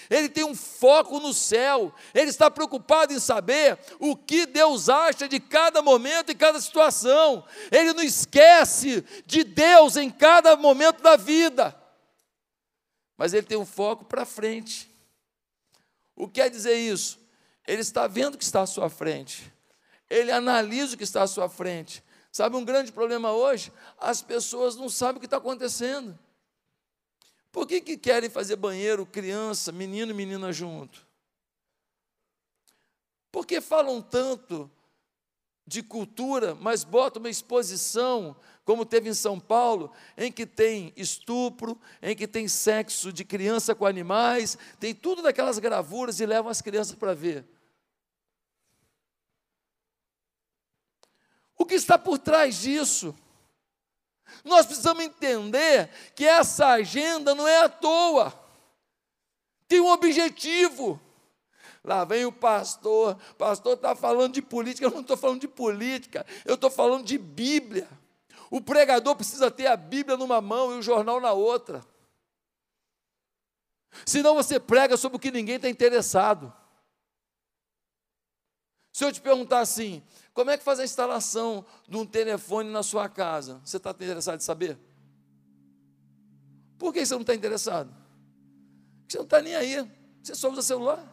[0.09, 5.27] Ele tem um foco no céu, ele está preocupado em saber o que Deus acha
[5.27, 7.45] de cada momento e cada situação.
[7.71, 11.75] Ele não esquece de Deus em cada momento da vida,
[13.17, 14.89] mas ele tem um foco para frente.
[16.15, 17.19] O que quer dizer isso?
[17.67, 19.51] Ele está vendo o que está à sua frente,
[20.09, 22.03] ele analisa o que está à sua frente.
[22.31, 23.73] Sabe um grande problema hoje?
[23.99, 26.17] As pessoas não sabem o que está acontecendo.
[27.51, 31.05] Por que, que querem fazer banheiro criança, menino e menina junto?
[33.31, 34.69] Por que falam tanto
[35.65, 38.35] de cultura, mas botam uma exposição,
[38.65, 43.75] como teve em São Paulo, em que tem estupro, em que tem sexo de criança
[43.75, 47.45] com animais, tem tudo daquelas gravuras e levam as crianças para ver.
[51.57, 53.15] O que está por trás disso?
[54.43, 58.33] Nós precisamos entender que essa agenda não é à toa,
[59.67, 60.99] tem um objetivo.
[61.83, 65.47] Lá vem o pastor, o pastor está falando de política, eu não estou falando de
[65.47, 67.87] política, eu estou falando de Bíblia.
[68.51, 71.83] O pregador precisa ter a Bíblia numa mão e o jornal na outra.
[74.05, 76.53] Senão você prega sobre o que ninguém está interessado.
[78.91, 80.03] Se eu te perguntar assim,
[80.33, 83.61] como é que faz a instalação de um telefone na sua casa?
[83.65, 84.77] Você está interessado em saber?
[86.77, 87.89] Por que você não está interessado?
[89.01, 89.91] Porque você não está nem aí.
[90.23, 91.05] Você só usa celular.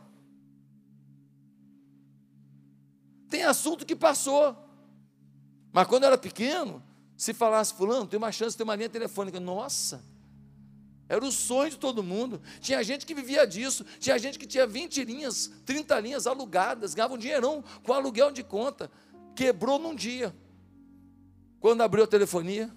[3.28, 4.56] Tem assunto que passou.
[5.72, 6.82] Mas quando eu era pequeno,
[7.16, 9.40] se falasse, fulano, tem uma chance de ter uma linha telefônica.
[9.40, 10.02] Nossa!
[11.08, 12.40] Era o sonho de todo mundo.
[12.60, 13.84] Tinha gente que vivia disso.
[13.98, 18.42] Tinha gente que tinha 20 linhas, 30 linhas alugadas, ganhava um dinheirão com aluguel de
[18.42, 18.90] conta.
[19.38, 20.34] Quebrou num dia.
[21.60, 22.76] Quando abriu a telefonia.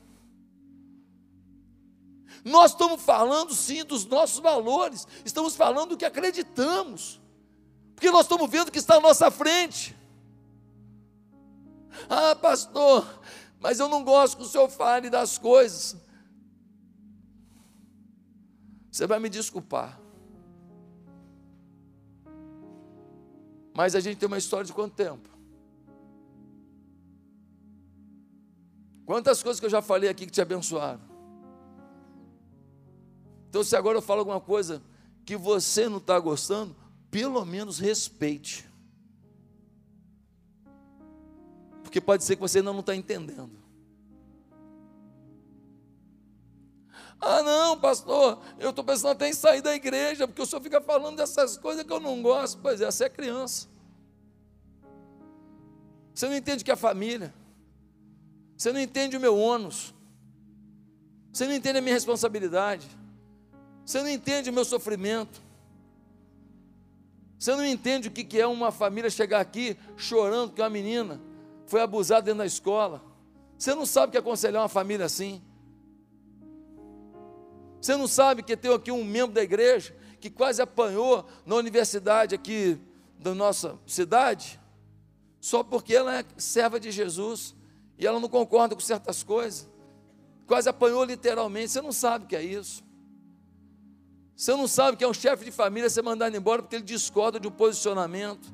[2.45, 5.07] Nós estamos falando sim dos nossos valores.
[5.25, 7.19] Estamos falando do que acreditamos.
[7.95, 9.97] Porque nós estamos vendo que está à nossa frente.
[12.07, 13.07] Ah, pastor,
[13.59, 15.95] mas eu não gosto que o senhor fale das coisas.
[18.91, 19.99] Você vai me desculpar.
[23.73, 25.40] Mas a gente tem uma história de quanto tempo?
[29.11, 31.01] Quantas coisas que eu já falei aqui que te abençoaram?
[33.49, 34.81] Então, se agora eu falo alguma coisa
[35.25, 36.73] que você não está gostando,
[37.11, 38.65] pelo menos respeite.
[41.83, 43.51] Porque pode ser que você ainda não está entendendo.
[47.19, 50.79] Ah, não, pastor, eu estou pensando até em sair da igreja, porque o senhor fica
[50.79, 52.61] falando dessas coisas que eu não gosto.
[52.61, 53.67] Pois é, você é criança.
[56.15, 57.40] Você não entende que é família.
[58.61, 59.91] Você não entende o meu ônus.
[61.33, 62.87] Você não entende a minha responsabilidade.
[63.83, 65.41] Você não entende o meu sofrimento.
[67.39, 71.19] Você não entende o que é uma família chegar aqui chorando que uma menina
[71.65, 73.01] foi abusada dentro da escola.
[73.57, 75.41] Você não sabe o que é aconselhar uma família assim.
[77.81, 82.35] Você não sabe que tem aqui um membro da igreja que quase apanhou na universidade
[82.35, 82.77] aqui
[83.17, 84.59] da nossa cidade,
[85.39, 87.59] só porque ela é serva de Jesus
[88.01, 89.69] e ela não concorda com certas coisas.
[90.47, 91.69] Quase apanhou literalmente.
[91.69, 92.83] Você não sabe o que é isso.
[94.35, 97.39] Você não sabe que é um chefe de família ser mandado embora porque ele discorda
[97.39, 98.51] de um posicionamento.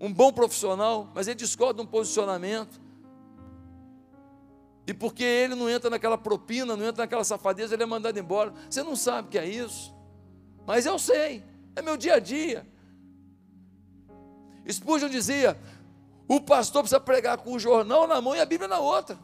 [0.00, 2.80] Um bom profissional, mas ele discorda de um posicionamento.
[4.86, 8.54] E porque ele não entra naquela propina, não entra naquela safadeza, ele é mandado embora.
[8.70, 9.94] Você não sabe o que é isso.
[10.66, 11.44] Mas eu sei,
[11.76, 12.66] é meu dia a dia.
[14.66, 15.60] Spurgeon dizia:
[16.30, 19.18] o pastor precisa pregar com o jornal na mão e a Bíblia na outra.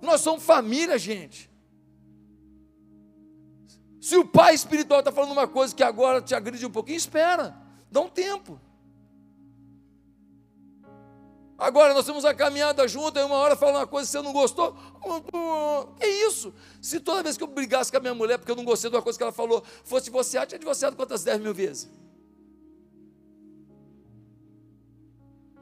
[0.00, 1.48] Nós somos família, gente.
[4.00, 7.56] Se o pai espiritual está falando uma coisa que agora te agride um pouquinho, espera,
[7.88, 8.60] dá um tempo.
[11.56, 14.32] Agora nós temos a caminhada junto, aí uma hora fala uma coisa que você não
[14.32, 14.76] gostou.
[16.00, 16.52] Que isso?
[16.80, 18.96] Se toda vez que eu brigasse com a minha mulher porque eu não gostei de
[18.96, 21.88] uma coisa que ela falou, fosse divorciado, tinha divorciado quantas 10 mil vezes?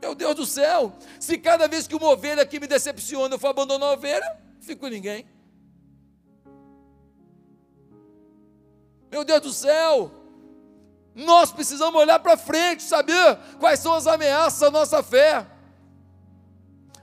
[0.00, 3.48] Meu Deus do céu, se cada vez que uma ovelha aqui me decepciona, eu for
[3.48, 5.26] abandonar a ovelha, fico com ninguém.
[9.10, 10.10] Meu Deus do céu,
[11.14, 15.46] nós precisamos olhar para frente, saber quais são as ameaças à nossa fé.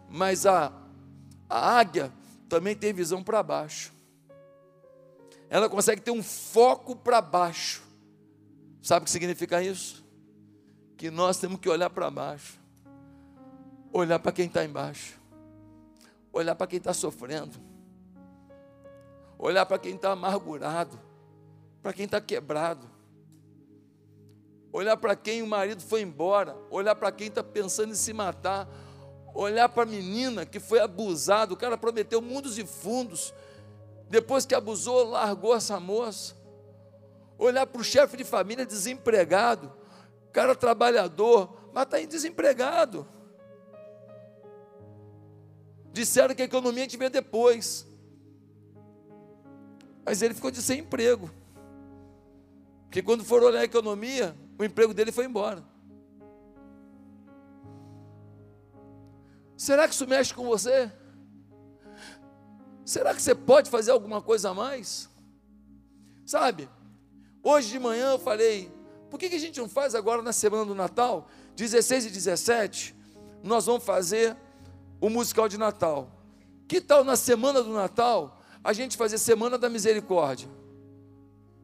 [0.09, 0.71] Mas a,
[1.49, 2.11] a águia
[2.47, 3.93] também tem visão para baixo.
[5.49, 7.83] Ela consegue ter um foco para baixo.
[8.81, 10.05] Sabe o que significa isso?
[10.95, 12.57] Que nós temos que olhar para baixo,
[13.99, 15.19] olhar para quem está embaixo,
[16.31, 17.57] olhar para quem está sofrendo,
[19.39, 20.99] olhar para quem está amargurado,
[21.81, 22.87] para quem está quebrado,
[24.71, 28.69] olhar para quem o marido foi embora, olhar para quem está pensando em se matar,
[29.33, 33.33] olhar para a menina que foi abusada, o cara prometeu mundos e fundos,
[34.09, 36.35] depois que abusou, largou essa moça.
[37.37, 39.71] Olhar para o chefe de família desempregado,
[40.31, 43.07] cara trabalhador, mas está desempregado.
[45.97, 47.87] Disseram que a economia a gente vê depois.
[50.05, 51.27] Mas ele ficou de sem emprego.
[52.83, 55.65] Porque quando for olhar a economia, o emprego dele foi embora.
[59.57, 60.91] Será que isso mexe com você?
[62.85, 65.09] Será que você pode fazer alguma coisa a mais?
[66.27, 66.69] Sabe,
[67.41, 68.71] hoje de manhã eu falei,
[69.09, 72.95] por que, que a gente não faz agora na semana do Natal, 16 e 17,
[73.41, 74.37] nós vamos fazer
[74.99, 76.11] o musical de Natal.
[76.67, 80.49] Que tal na semana do Natal a gente fazer Semana da Misericórdia?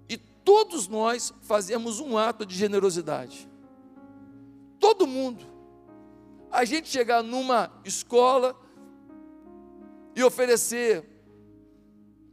[0.07, 3.49] E todos nós fazemos um ato de generosidade.
[4.79, 5.53] Todo mundo
[6.51, 8.55] a gente chegar numa escola
[10.15, 11.03] e oferecer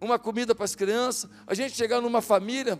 [0.00, 2.78] uma comida para as crianças, a gente chegar numa família,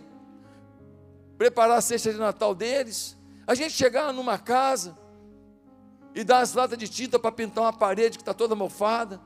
[1.37, 3.17] preparar a cesta de Natal deles,
[3.47, 4.97] a gente chegar numa casa
[6.13, 9.19] e dar as latas de tinta para pintar uma parede que está toda mofada,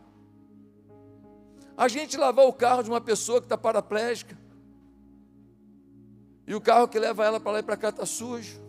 [1.77, 4.37] a gente lavar o carro de uma pessoa que está paraplégica,
[6.47, 8.61] e o carro que leva ela para lá e para cá está sujo.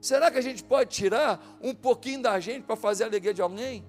[0.00, 3.42] Será que a gente pode tirar um pouquinho da gente para fazer a alegria de
[3.42, 3.84] alguém?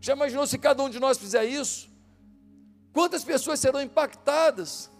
[0.00, 1.88] Já imaginou se cada um de nós fizer isso?
[2.92, 4.90] Quantas pessoas serão impactadas?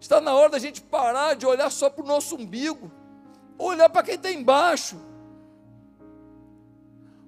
[0.00, 2.90] Está na hora da gente parar de olhar só para o nosso umbigo,
[3.58, 4.96] olhar para quem está embaixo.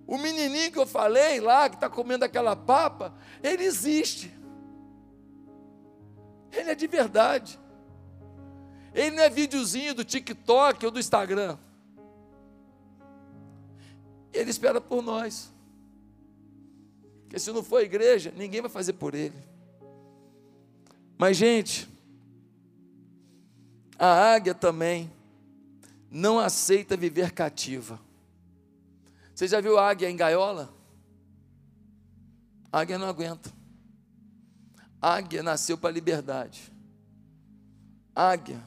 [0.07, 4.33] O menininho que eu falei lá, que está comendo aquela papa, ele existe.
[6.53, 7.59] Ele é de verdade.
[8.95, 11.59] Ele não é videozinho do TikTok ou do Instagram.
[14.33, 15.53] Ele espera por nós.
[17.23, 19.37] Porque se não for igreja, ninguém vai fazer por ele.
[21.19, 21.89] Mas, gente,
[23.99, 25.11] a águia também
[26.11, 28.06] não aceita viver cativa.
[29.37, 30.75] Você já viu águia em gaiola?
[32.73, 33.53] Águia não aguenta.
[35.01, 36.73] Águia nasceu para a liberdade.
[38.15, 38.65] Águia,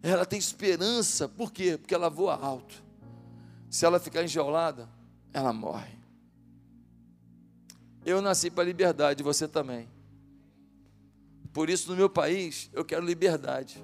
[0.00, 1.76] ela tem esperança, por quê?
[1.76, 2.80] Porque ela voa alto.
[3.68, 4.88] Se ela ficar enjaulada,
[5.32, 5.98] ela morre.
[8.04, 9.88] Eu nasci para a liberdade, você também.
[11.52, 13.82] Por isso, no meu país, eu quero liberdade.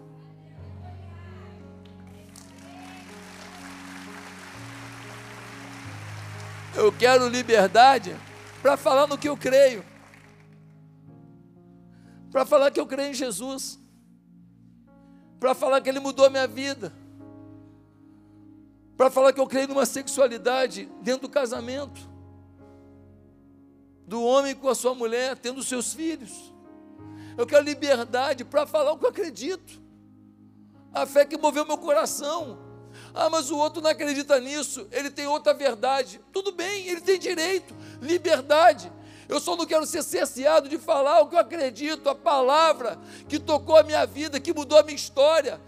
[6.79, 8.17] Eu quero liberdade
[8.63, 9.85] para falar no que eu creio.
[12.31, 13.81] Para falar que eu creio em Jesus.
[15.41, 16.93] Para falar que Ele mudou a minha vida.
[18.97, 22.01] Para falar que eu creio numa sexualidade dentro do casamento.
[24.07, 26.55] Do homem com a sua mulher, tendo seus filhos.
[27.37, 29.83] Eu quero liberdade para falar o que eu acredito.
[30.95, 32.68] A fé que moveu meu coração
[33.21, 36.21] ah, mas o outro não acredita nisso, ele tem outra verdade.
[36.33, 38.93] Tudo bem, ele tem direito, liberdade.
[39.29, 42.97] Eu só não quero ser cerceado de falar o que eu acredito, a palavra
[43.29, 45.61] que tocou a minha vida, que mudou a minha história.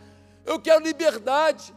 [0.46, 1.74] Eu quero liberdade.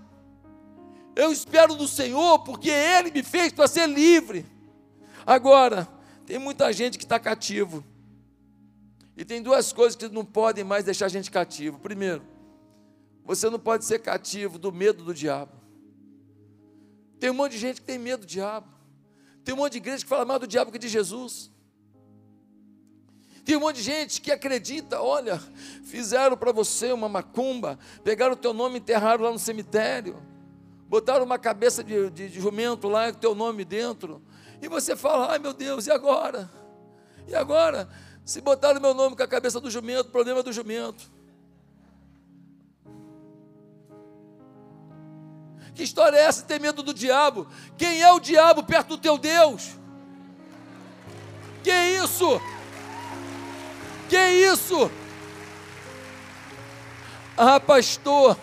[1.15, 4.45] Eu espero do Senhor, porque Ele me fez para ser livre.
[5.25, 5.87] Agora,
[6.27, 7.83] tem muita gente que está cativo.
[9.17, 11.79] E tem duas coisas que não podem mais deixar a gente cativo.
[11.79, 12.21] Primeiro,
[13.25, 15.62] você não pode ser cativo do medo do diabo.
[17.23, 18.67] Tem um monte de gente que tem medo do diabo.
[19.45, 21.49] Tem um monte de igreja que fala mais do diabo que de Jesus.
[23.45, 25.41] Tem um monte de gente que acredita, olha,
[25.85, 30.21] fizeram para você uma macumba, pegaram o teu nome e enterraram lá no cemitério,
[30.89, 34.21] botaram uma cabeça de, de, de jumento lá, com o teu nome dentro,
[34.61, 36.51] e você fala, ai meu Deus, e agora?
[37.25, 37.87] E agora?
[38.25, 41.09] Se botaram meu nome com a cabeça do jumento, problema do jumento.
[45.75, 46.43] Que história é essa?
[46.43, 47.47] Ter medo do diabo?
[47.77, 49.77] Quem é o diabo perto do teu Deus?
[51.63, 52.39] Que isso?
[54.09, 54.17] Que
[54.51, 54.91] isso?
[57.35, 58.37] Ah, pastor,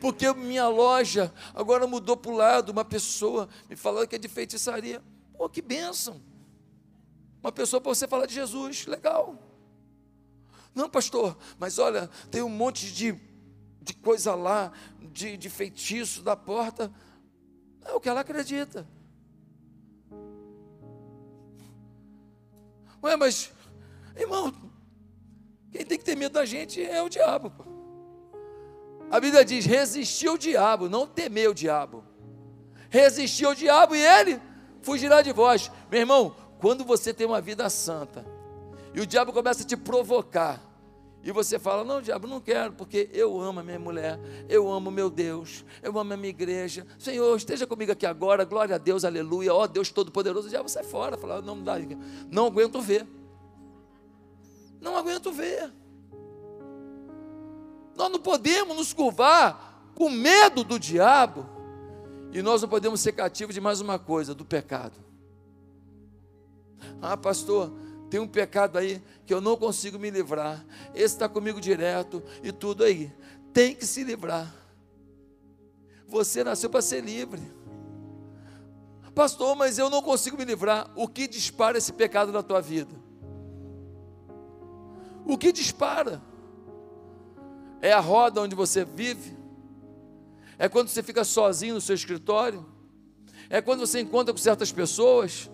[0.00, 2.70] porque minha loja agora mudou para o lado.
[2.70, 5.02] Uma pessoa me falou que é de feitiçaria.
[5.36, 6.20] Pô, que bênção.
[7.40, 9.36] Uma pessoa para você falar de Jesus, legal.
[10.74, 13.18] Não, pastor, mas olha, tem um monte de,
[13.88, 14.70] de coisa lá,
[15.00, 16.92] de, de feitiço da porta.
[17.84, 18.86] É o que ela acredita.
[23.02, 23.50] Ué, mas,
[24.14, 24.52] irmão,
[25.72, 27.50] quem tem que ter medo da gente é o diabo.
[29.10, 32.04] A Bíblia diz: resistir ao diabo, não temer o diabo.
[32.90, 34.40] Resistir ao diabo e ele
[34.82, 35.70] fugirá de vós.
[35.90, 38.24] Meu irmão, quando você tem uma vida santa
[38.92, 40.60] e o diabo começa a te provocar,
[41.22, 44.90] e você fala: Não, diabo, não quero, porque eu amo a minha mulher, eu amo
[44.90, 46.86] meu Deus, eu amo a minha igreja.
[46.98, 50.46] Senhor, esteja comigo aqui agora, glória a Deus, aleluia, ó Deus Todo-Poderoso.
[50.46, 51.74] O diabo sai fora, fala: Não, dá,
[52.30, 53.06] não aguento ver.
[54.80, 55.72] Não aguento ver.
[57.96, 61.44] Nós não podemos nos curvar com medo do diabo,
[62.32, 64.94] e nós não podemos ser cativos de mais uma coisa: do pecado.
[67.02, 67.72] Ah, pastor
[68.10, 70.64] tem um pecado aí que eu não consigo me livrar.
[70.94, 73.12] Esse está comigo direto e tudo aí.
[73.52, 74.54] Tem que se livrar.
[76.06, 77.42] Você nasceu para ser livre.
[79.14, 80.90] Pastor, mas eu não consigo me livrar.
[80.94, 82.94] O que dispara esse pecado na tua vida?
[85.26, 86.22] O que dispara?
[87.82, 89.36] É a roda onde você vive?
[90.58, 92.64] É quando você fica sozinho no seu escritório?
[93.50, 95.50] É quando você encontra com certas pessoas?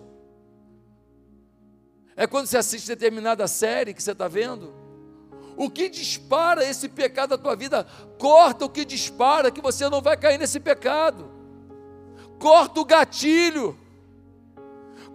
[2.15, 4.73] É quando você assiste determinada série que você está vendo.
[5.57, 7.85] O que dispara esse pecado da tua vida?
[8.17, 11.29] Corta o que dispara, que você não vai cair nesse pecado.
[12.39, 13.77] Corta o gatilho.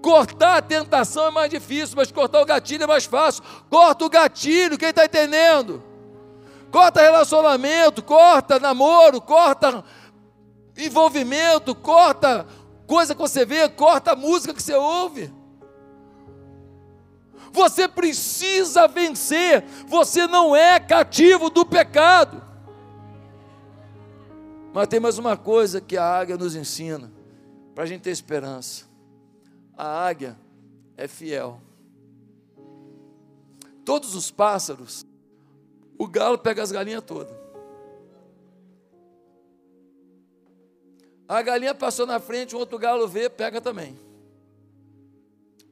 [0.02, 3.42] Cortar a tentação é mais difícil, mas cortar o gatilho é mais fácil.
[3.68, 5.82] Corta o gatilho, quem está entendendo?
[6.70, 9.84] Corta relacionamento, corta namoro, corta
[10.76, 12.46] envolvimento, corta
[12.86, 15.39] coisa que você vê, corta música que você ouve.
[17.52, 22.42] Você precisa vencer, você não é cativo do pecado.
[24.72, 27.10] Mas tem mais uma coisa que a águia nos ensina,
[27.74, 28.86] para a gente ter esperança:
[29.76, 30.38] a águia
[30.96, 31.60] é fiel.
[33.84, 35.04] Todos os pássaros,
[35.98, 37.36] o galo pega as galinhas todas.
[41.26, 43.96] A galinha passou na frente, um outro galo vê, pega também.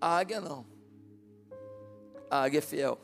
[0.01, 0.65] A águia não.
[2.31, 2.99] A águia fiel.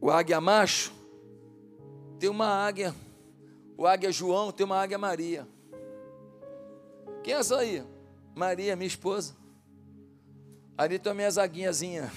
[0.00, 0.92] O águia macho
[2.18, 2.94] tem uma águia.
[3.76, 5.48] O águia João tem uma águia Maria.
[7.22, 7.82] Quem é essa aí?
[8.34, 9.34] Maria, minha esposa.
[10.76, 12.10] Ali estão minhas aguinhazinhas.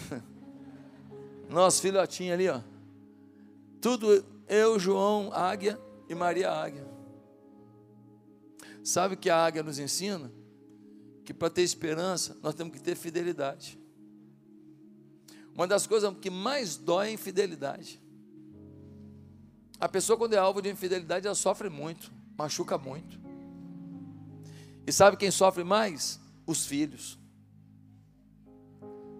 [1.49, 2.61] Nosso filhotinho ali, ó.
[3.79, 5.79] Tudo eu, João, águia
[6.09, 6.85] e Maria, águia.
[8.83, 10.31] Sabe o que a águia nos ensina?
[11.27, 13.77] Que para ter esperança, nós temos que ter fidelidade.
[15.53, 18.01] Uma das coisas que mais dói é a infidelidade.
[19.77, 23.19] A pessoa, quando é alvo de infidelidade, ela sofre muito, machuca muito.
[24.87, 26.17] E sabe quem sofre mais?
[26.45, 27.19] Os filhos.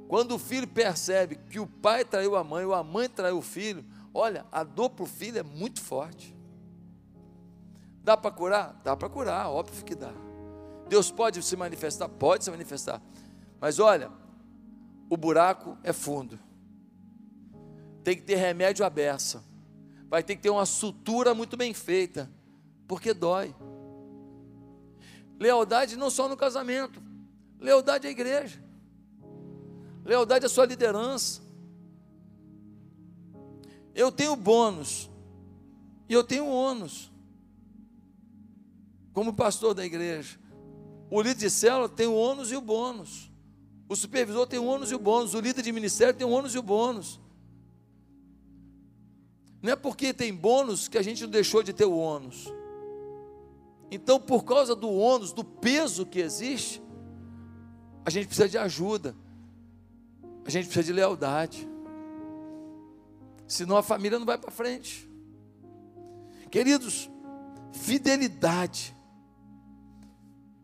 [0.08, 3.41] Quando o filho percebe que o pai traiu a mãe ou a mãe traiu o
[3.41, 3.84] filho,
[4.14, 6.34] olha, a dor para o filho é muito forte.
[8.01, 8.80] Dá para curar?
[8.82, 10.27] Dá para curar, óbvio que dá.
[10.88, 12.08] Deus pode se manifestar?
[12.08, 13.02] Pode se manifestar.
[13.60, 14.12] Mas olha,
[15.10, 16.40] o buraco é fundo.
[18.04, 19.44] Tem que ter remédio à beça.
[20.10, 22.32] Vai ter que ter uma sutura muito bem feita,
[22.88, 23.54] porque dói.
[25.40, 27.02] Lealdade não só no casamento,
[27.60, 28.64] lealdade à igreja,
[30.04, 31.42] lealdade à sua liderança.
[33.94, 35.10] Eu tenho bônus
[36.08, 37.12] e eu tenho ônus,
[39.14, 40.40] como pastor da igreja.
[41.10, 43.32] O líder de célula tem o ônus e o bônus.
[43.88, 45.34] O supervisor tem o ônus e o bônus.
[45.34, 47.20] O líder de ministério tem o ônus e o bônus.
[49.62, 52.53] Não é porque tem bônus que a gente não deixou de ter o ônus.
[53.89, 56.82] Então, por causa do ônus, do peso que existe,
[58.05, 59.16] a gente precisa de ajuda.
[60.45, 61.68] A gente precisa de lealdade.
[63.47, 65.10] Senão a família não vai para frente.
[66.51, 67.10] Queridos,
[67.72, 68.97] fidelidade.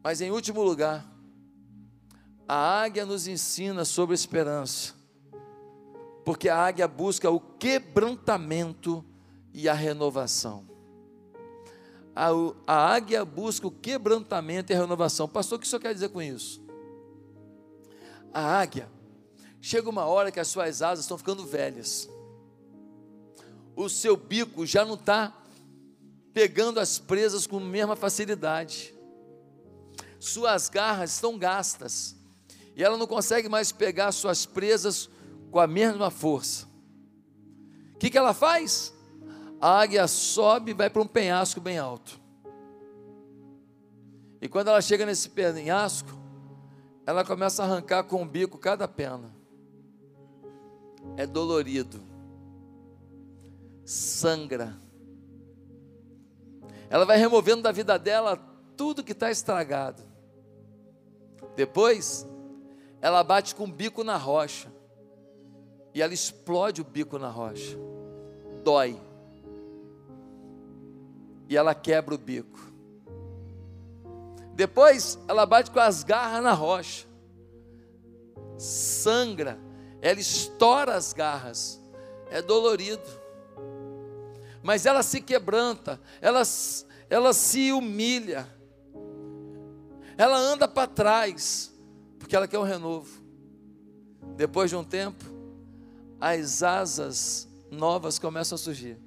[0.03, 1.05] Mas em último lugar,
[2.47, 4.93] a águia nos ensina sobre esperança
[6.23, 9.03] porque a águia busca o quebrantamento
[9.53, 10.65] e a renovação.
[12.15, 12.29] A,
[12.65, 15.27] a águia busca o quebrantamento e a renovação.
[15.27, 16.61] Pastor, o que o senhor quer dizer com isso?
[18.33, 18.89] A águia,
[19.61, 22.09] chega uma hora que as suas asas estão ficando velhas,
[23.75, 25.35] o seu bico já não está
[26.33, 28.93] pegando as presas com a mesma facilidade,
[30.23, 32.15] suas garras estão gastas,
[32.75, 35.09] e ela não consegue mais pegar suas presas
[35.51, 36.65] com a mesma força.
[37.93, 38.93] O que, que ela faz?
[39.59, 42.19] A águia sobe e vai para um penhasco bem alto.
[44.41, 46.09] E quando ela chega nesse penhasco,
[47.05, 49.33] ela começa a arrancar com o bico cada pena.
[51.17, 52.01] É dolorido.
[53.85, 54.75] Sangra.
[56.89, 58.37] Ela vai removendo da vida dela
[58.75, 60.12] tudo que está estragado.
[61.55, 62.27] Depois,
[63.01, 64.71] ela bate com o bico na rocha
[65.93, 67.77] e ela explode o bico na rocha.
[68.63, 68.99] Dói.
[71.47, 72.59] E ela quebra o bico.
[74.55, 77.05] Depois ela bate com as garras na rocha.
[78.57, 79.59] Sangra.
[80.01, 81.79] Ela estoura as garras.
[82.31, 83.03] É dolorido.
[84.63, 85.99] Mas ela se quebranta.
[86.21, 86.41] Ela,
[87.09, 88.47] ela se humilha.
[90.17, 91.73] Ela anda para trás.
[92.19, 93.21] Porque ela quer um renovo.
[94.35, 95.23] Depois de um tempo,
[96.19, 98.97] as asas novas começam a surgir.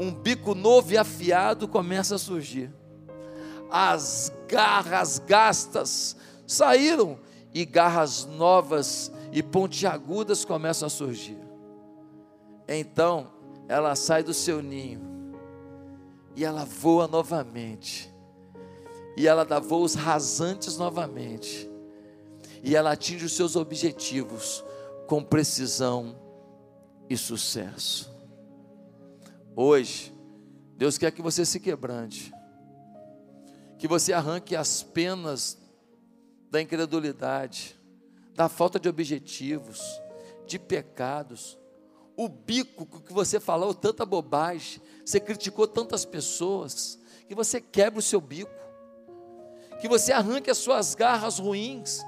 [0.00, 2.72] Um bico novo e afiado começa a surgir.
[3.70, 7.18] As garras gastas saíram
[7.52, 11.38] e garras novas e pontiagudas começam a surgir.
[12.68, 13.32] Então,
[13.68, 15.00] ela sai do seu ninho
[16.34, 18.15] e ela voa novamente.
[19.16, 21.68] E ela dá voos rasantes novamente.
[22.62, 24.62] E ela atinge os seus objetivos
[25.06, 26.16] com precisão
[27.08, 28.14] e sucesso.
[29.54, 30.12] Hoje,
[30.76, 32.32] Deus quer que você se quebrante,
[33.78, 35.56] que você arranque as penas
[36.50, 37.74] da incredulidade,
[38.34, 39.80] da falta de objetivos,
[40.46, 41.58] de pecados,
[42.16, 46.98] o bico que você falou tanta bobagem, você criticou tantas pessoas,
[47.28, 48.50] que você quebre o seu bico,
[49.80, 52.04] que você arranque as suas garras ruins,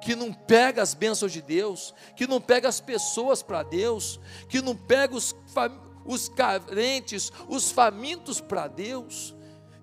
[0.00, 4.60] que não pega as bênçãos de Deus, que não pega as pessoas para Deus, que
[4.60, 5.34] não pega os,
[6.04, 9.34] os carentes, os famintos para Deus.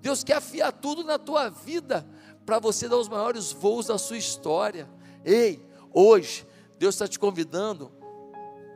[0.02, 2.08] Deus quer afiar tudo na tua vida
[2.46, 4.88] para você dar os maiores voos da sua história.
[5.24, 6.46] Ei, hoje
[6.78, 7.92] Deus está te convidando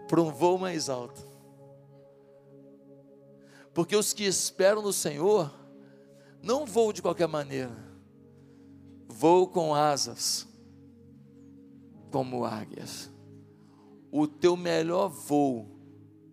[0.07, 1.29] para um voo mais alto.
[3.73, 5.53] Porque os que esperam no Senhor
[6.41, 7.71] não voam de qualquer maneira,
[9.19, 10.47] voam com asas,
[12.09, 13.11] como águias.
[14.09, 15.67] O teu melhor voo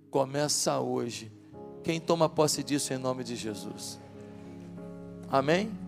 [0.08, 1.32] começa hoje.
[1.82, 3.98] Quem toma posse disso em nome de Jesus?
[5.28, 5.85] Amém?